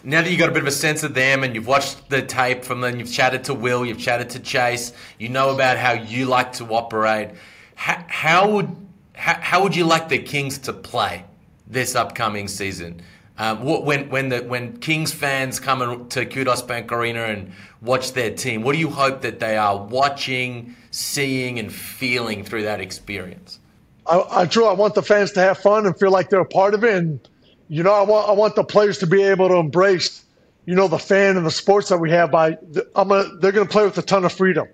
now 0.04 0.22
that 0.22 0.30
you've 0.30 0.40
got 0.40 0.50
a 0.50 0.52
bit 0.52 0.62
of 0.62 0.68
a 0.68 0.72
sense 0.72 1.04
of 1.04 1.14
them 1.14 1.44
and 1.44 1.56
you've 1.56 1.68
watched 1.68 2.10
the 2.10 2.22
tape 2.22 2.64
from 2.64 2.82
them, 2.82 3.00
you've 3.00 3.12
chatted 3.12 3.44
to 3.46 3.54
Will, 3.54 3.86
you've 3.86 4.00
chatted 4.00 4.30
to 4.32 4.40
Chase, 4.40 4.94
you 5.20 5.30
know 5.30 5.54
about 5.54 5.78
how 5.78 5.94
you 5.94 6.26
like 6.26 6.54
to 6.54 6.66
operate. 6.66 7.32
How, 7.76 8.04
how 8.08 8.50
would 8.52 8.76
how, 9.14 9.38
how, 9.40 9.64
would 9.64 9.76
you 9.76 9.86
like 9.86 10.10
the 10.10 10.18
Kings 10.18 10.58
to 10.60 10.74
play 10.74 11.26
this 11.68 11.96
upcoming 11.96 12.48
season? 12.48 13.02
Um, 13.38 13.64
when 13.64 14.10
when 14.10 14.30
the 14.30 14.40
when 14.40 14.78
Kings 14.78 15.12
fans 15.12 15.60
come 15.60 16.08
to 16.10 16.26
Kudos 16.26 16.64
Bank 16.64 16.92
Arena 16.92 17.24
and 17.26 17.54
watch 17.82 18.14
their 18.14 18.32
team, 18.32 18.64
what 18.64 18.74
do 18.74 18.80
you 18.80 18.90
hope 18.90 19.22
that 19.22 19.40
they 19.40 19.58
are 19.58 19.78
watching, 19.78 20.76
seeing, 20.92 21.60
and 21.60 21.72
feeling 21.72 22.44
through 22.44 22.64
that 22.64 22.82
experience? 22.82 23.60
I, 24.06 24.24
I 24.32 24.46
true. 24.46 24.66
I 24.66 24.74
want 24.74 24.96
the 24.96 25.04
fans 25.04 25.32
to 25.34 25.40
have 25.40 25.58
fun 25.60 25.86
and 25.86 25.98
feel 25.98 26.12
like 26.12 26.30
they're 26.30 26.40
a 26.40 26.46
part 26.46 26.74
of 26.74 26.84
it. 26.84 26.96
And 26.96 27.20
you 27.68 27.84
know, 27.84 27.94
I 27.94 28.02
want 28.02 28.30
I 28.30 28.34
want 28.34 28.56
the 28.56 28.64
players 28.64 29.00
to 29.00 29.08
be 29.08 29.24
able 29.24 29.48
to 29.50 29.56
embrace, 29.56 30.24
you 30.66 30.76
know, 30.76 30.88
the 30.88 31.00
fan 31.00 31.38
and 31.38 31.46
the 31.46 31.52
sports 31.52 31.90
that 31.90 32.00
we 32.00 32.12
have. 32.12 32.32
By 32.32 32.58
I'm 32.96 33.10
gonna, 33.10 33.36
they're 33.40 33.52
going 33.52 33.68
to 33.68 33.72
play 33.72 33.86
with 33.86 33.98
a 33.98 34.02
ton 34.02 34.26
of 34.26 34.34
freedom. 34.34 34.68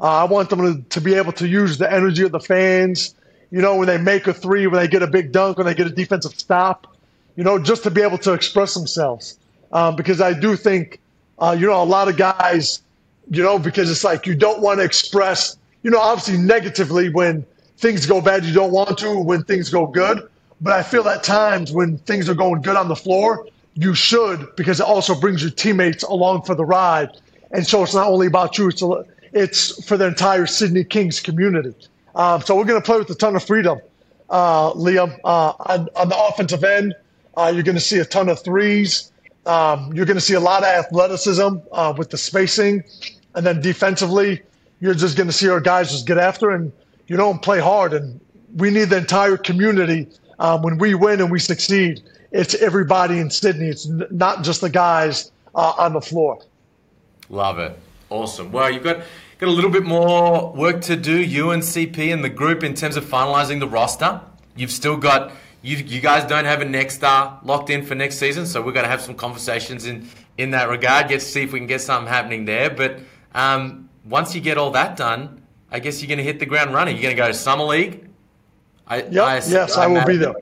Uh, 0.00 0.04
I 0.04 0.24
want 0.24 0.50
them 0.50 0.60
to, 0.60 0.88
to 0.90 1.00
be 1.00 1.14
able 1.14 1.32
to 1.32 1.48
use 1.48 1.78
the 1.78 1.92
energy 1.92 2.22
of 2.22 2.32
the 2.32 2.40
fans. 2.40 3.14
You 3.50 3.62
know, 3.62 3.76
when 3.76 3.88
they 3.88 3.98
make 3.98 4.26
a 4.26 4.34
three, 4.34 4.66
when 4.66 4.80
they 4.80 4.88
get 4.88 5.02
a 5.02 5.06
big 5.06 5.32
dunk, 5.32 5.56
when 5.56 5.66
they 5.66 5.74
get 5.74 5.86
a 5.86 5.90
defensive 5.90 6.32
stop. 6.38 6.86
You 7.34 7.44
know, 7.44 7.58
just 7.58 7.84
to 7.84 7.90
be 7.90 8.02
able 8.02 8.18
to 8.18 8.32
express 8.32 8.74
themselves. 8.74 9.38
Um, 9.72 9.96
because 9.96 10.20
I 10.20 10.32
do 10.32 10.56
think, 10.56 10.98
uh, 11.38 11.56
you 11.58 11.66
know, 11.66 11.82
a 11.82 11.84
lot 11.84 12.08
of 12.08 12.16
guys, 12.16 12.82
you 13.30 13.42
know, 13.42 13.58
because 13.58 13.90
it's 13.90 14.02
like 14.02 14.26
you 14.26 14.34
don't 14.34 14.60
want 14.60 14.80
to 14.80 14.84
express, 14.84 15.56
you 15.82 15.90
know, 15.90 16.00
obviously 16.00 16.38
negatively 16.38 17.10
when 17.10 17.44
things 17.78 18.06
go 18.06 18.20
bad, 18.20 18.44
you 18.44 18.52
don't 18.52 18.72
want 18.72 18.98
to. 18.98 19.18
When 19.18 19.44
things 19.44 19.70
go 19.70 19.86
good, 19.86 20.28
but 20.60 20.72
I 20.72 20.82
feel 20.82 21.08
at 21.08 21.22
times 21.22 21.72
when 21.72 21.98
things 21.98 22.28
are 22.28 22.34
going 22.34 22.60
good 22.60 22.76
on 22.76 22.88
the 22.88 22.96
floor, 22.96 23.46
you 23.74 23.94
should 23.94 24.54
because 24.56 24.80
it 24.80 24.86
also 24.86 25.14
brings 25.14 25.42
your 25.42 25.52
teammates 25.52 26.02
along 26.02 26.42
for 26.42 26.54
the 26.54 26.64
ride. 26.64 27.10
And 27.52 27.66
so 27.66 27.82
it's 27.82 27.94
not 27.94 28.08
only 28.08 28.26
about 28.26 28.58
you; 28.58 28.68
it's 28.68 28.82
a, 28.82 29.04
it's 29.32 29.84
for 29.86 29.96
the 29.96 30.06
entire 30.06 30.46
Sydney 30.46 30.84
Kings 30.84 31.20
community. 31.20 31.74
Um, 32.14 32.42
so 32.42 32.56
we're 32.56 32.64
going 32.64 32.80
to 32.80 32.84
play 32.84 32.98
with 32.98 33.08
a 33.10 33.14
ton 33.14 33.36
of 33.36 33.44
freedom, 33.44 33.80
uh, 34.28 34.72
Liam. 34.72 35.16
Uh, 35.24 35.52
on, 35.60 35.88
on, 35.94 36.08
the 36.08 36.18
offensive 36.18 36.64
end, 36.64 36.94
uh, 37.36 37.52
you're 37.54 37.62
going 37.62 37.76
to 37.76 37.80
see 37.80 38.00
a 38.00 38.04
ton 38.04 38.28
of 38.28 38.42
threes. 38.42 39.12
Um, 39.46 39.92
you're 39.94 40.04
going 40.04 40.16
to 40.16 40.20
see 40.20 40.34
a 40.34 40.40
lot 40.40 40.62
of 40.62 40.68
athleticism 40.68 41.58
uh, 41.70 41.94
with 41.96 42.10
the 42.10 42.18
spacing, 42.18 42.82
and 43.34 43.46
then 43.46 43.62
defensively, 43.62 44.42
you're 44.80 44.94
just 44.94 45.16
going 45.16 45.28
to 45.28 45.32
see 45.32 45.48
our 45.48 45.60
guys 45.60 45.92
just 45.92 46.06
get 46.06 46.18
after 46.18 46.50
and 46.50 46.72
you 47.08 47.16
don't 47.16 47.42
play 47.42 47.58
hard. 47.58 47.92
And 47.92 48.20
we 48.56 48.70
need 48.70 48.90
the 48.90 48.98
entire 48.98 49.36
community 49.36 50.06
um, 50.38 50.62
when 50.62 50.78
we 50.78 50.94
win 50.94 51.20
and 51.20 51.30
we 51.30 51.40
succeed. 51.40 52.02
It's 52.30 52.54
everybody 52.54 53.18
in 53.18 53.30
Sydney. 53.30 53.68
It's 53.68 53.88
n- 53.88 54.06
not 54.10 54.44
just 54.44 54.60
the 54.60 54.70
guys 54.70 55.32
uh, 55.54 55.72
on 55.78 55.94
the 55.94 56.00
floor. 56.00 56.42
Love 57.30 57.58
it. 57.58 57.76
Awesome. 58.10 58.52
Well, 58.52 58.70
you've 58.70 58.84
got 58.84 58.98
got 59.38 59.48
a 59.48 59.52
little 59.52 59.70
bit 59.70 59.84
more 59.84 60.52
work 60.52 60.80
to 60.82 60.96
do, 60.96 61.16
you 61.16 61.50
and 61.50 61.62
CP 61.62 62.12
and 62.12 62.24
the 62.24 62.28
group, 62.28 62.64
in 62.64 62.74
terms 62.74 62.96
of 62.96 63.04
finalising 63.04 63.60
the 63.60 63.68
roster. 63.68 64.20
You've 64.56 64.70
still 64.70 64.96
got 64.96 65.32
you, 65.62 65.76
you 65.76 66.00
guys 66.00 66.24
don't 66.24 66.44
have 66.44 66.60
a 66.60 66.64
next 66.64 66.96
star 66.96 67.38
locked 67.44 67.70
in 67.70 67.84
for 67.84 67.94
next 67.94 68.16
season, 68.16 68.46
so 68.46 68.62
we're 68.62 68.72
going 68.72 68.84
to 68.84 68.90
have 68.90 69.00
some 69.00 69.14
conversations 69.14 69.86
in 69.86 70.08
in 70.38 70.50
that 70.52 70.68
regard. 70.68 71.08
Get 71.08 71.20
to 71.20 71.26
see 71.26 71.42
if 71.42 71.52
we 71.52 71.60
can 71.60 71.66
get 71.66 71.80
something 71.80 72.10
happening 72.10 72.44
there. 72.44 72.70
But 72.70 73.00
um, 73.34 73.88
once 74.04 74.34
you 74.34 74.40
get 74.40 74.56
all 74.58 74.70
that 74.72 74.96
done, 74.96 75.42
I 75.70 75.78
guess 75.80 76.00
you're 76.00 76.08
going 76.08 76.18
to 76.18 76.24
hit 76.24 76.38
the 76.38 76.46
ground 76.46 76.72
running. 76.72 76.96
You're 76.96 77.02
going 77.02 77.16
to 77.16 77.22
go 77.22 77.28
to 77.28 77.34
summer 77.34 77.64
league. 77.64 78.08
I, 78.86 79.02
yep. 79.02 79.24
I, 79.24 79.34
yes, 79.36 79.76
I, 79.76 79.84
I 79.84 79.86
will 79.86 80.04
be 80.04 80.16
there. 80.16 80.34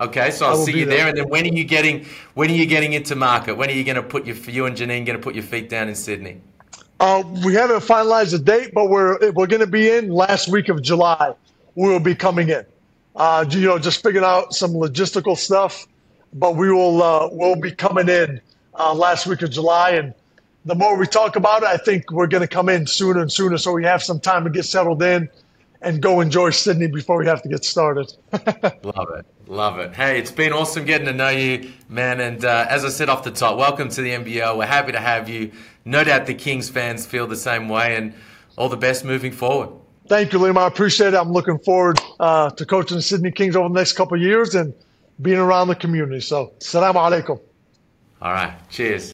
Okay, 0.00 0.32
so 0.32 0.46
I'll 0.46 0.56
see 0.56 0.76
you 0.76 0.86
there. 0.86 0.98
there. 0.98 1.08
And 1.08 1.18
then 1.18 1.28
when 1.28 1.44
are 1.44 1.54
you 1.54 1.64
getting 1.64 2.04
when 2.34 2.50
are 2.50 2.54
you 2.54 2.66
getting 2.66 2.94
into 2.94 3.14
market? 3.14 3.54
When 3.54 3.70
are 3.70 3.72
you 3.72 3.84
going 3.84 3.96
to 3.96 4.02
put 4.02 4.26
your 4.26 4.36
you 4.36 4.66
and 4.66 4.76
Janine 4.76 5.06
going 5.06 5.18
to 5.18 5.22
put 5.22 5.34
your 5.34 5.44
feet 5.44 5.68
down 5.68 5.88
in 5.88 5.94
Sydney? 5.94 6.40
Uh, 6.98 7.22
we 7.44 7.54
haven't 7.54 7.80
finalized 7.80 8.32
the 8.32 8.38
date, 8.38 8.72
but 8.74 8.88
we're 8.88 9.30
we're 9.32 9.46
going 9.46 9.60
to 9.60 9.68
be 9.68 9.88
in 9.90 10.08
last 10.08 10.48
week 10.48 10.68
of 10.68 10.82
July. 10.82 11.34
We 11.76 11.88
will 11.88 12.00
be 12.00 12.14
coming 12.14 12.48
in. 12.48 12.64
Uh, 13.14 13.44
you 13.48 13.60
know, 13.60 13.78
just 13.78 14.02
figuring 14.02 14.24
out 14.24 14.52
some 14.52 14.72
logistical 14.72 15.36
stuff, 15.36 15.86
but 16.32 16.56
we 16.56 16.72
will 16.72 17.00
uh, 17.00 17.28
we'll 17.30 17.60
be 17.60 17.70
coming 17.70 18.08
in 18.08 18.40
uh, 18.74 18.92
last 18.92 19.26
week 19.28 19.42
of 19.42 19.50
July, 19.50 19.90
and 19.90 20.12
the 20.64 20.74
more 20.74 20.96
we 20.96 21.06
talk 21.06 21.36
about 21.36 21.62
it, 21.62 21.68
I 21.68 21.76
think 21.76 22.10
we're 22.10 22.26
going 22.26 22.42
to 22.42 22.48
come 22.48 22.68
in 22.68 22.86
sooner 22.86 23.20
and 23.20 23.30
sooner, 23.30 23.58
so 23.58 23.72
we 23.72 23.84
have 23.84 24.02
some 24.02 24.18
time 24.20 24.44
to 24.44 24.50
get 24.50 24.64
settled 24.64 25.02
in 25.02 25.28
and 25.82 26.00
go 26.00 26.20
enjoy 26.20 26.50
Sydney 26.50 26.86
before 26.86 27.18
we 27.18 27.26
have 27.26 27.42
to 27.42 27.48
get 27.48 27.64
started. 27.64 28.12
Love 28.32 29.08
it. 29.18 29.26
Love 29.46 29.78
it. 29.78 29.94
Hey, 29.94 30.18
it's 30.18 30.30
been 30.30 30.52
awesome 30.52 30.86
getting 30.86 31.06
to 31.06 31.12
know 31.12 31.28
you, 31.28 31.70
man. 31.90 32.20
And 32.20 32.42
uh, 32.44 32.66
as 32.70 32.84
I 32.84 32.88
said 32.88 33.10
off 33.10 33.22
the 33.22 33.30
top, 33.30 33.58
welcome 33.58 33.90
to 33.90 34.00
the 34.00 34.10
NBL. 34.10 34.56
We're 34.56 34.66
happy 34.66 34.92
to 34.92 35.00
have 35.00 35.28
you. 35.28 35.52
No 35.84 36.02
doubt 36.02 36.24
the 36.24 36.34
Kings 36.34 36.70
fans 36.70 37.04
feel 37.04 37.26
the 37.26 37.36
same 37.36 37.68
way, 37.68 37.96
and 37.96 38.14
all 38.56 38.70
the 38.70 38.76
best 38.76 39.04
moving 39.04 39.32
forward. 39.32 39.68
Thank 40.08 40.32
you, 40.32 40.38
Liam. 40.38 40.56
I 40.56 40.66
appreciate 40.66 41.12
it. 41.12 41.16
I'm 41.16 41.32
looking 41.32 41.58
forward 41.58 41.98
uh, 42.20 42.50
to 42.50 42.64
coaching 42.64 42.96
the 42.96 43.02
Sydney 43.02 43.30
Kings 43.30 43.54
over 43.54 43.68
the 43.68 43.74
next 43.74 43.92
couple 43.92 44.16
of 44.16 44.22
years 44.22 44.54
and 44.54 44.72
being 45.20 45.38
around 45.38 45.68
the 45.68 45.74
community. 45.74 46.20
So, 46.20 46.54
salam 46.58 46.94
alaikum. 46.94 47.40
All 48.22 48.32
right. 48.32 48.54
Cheers. 48.70 49.12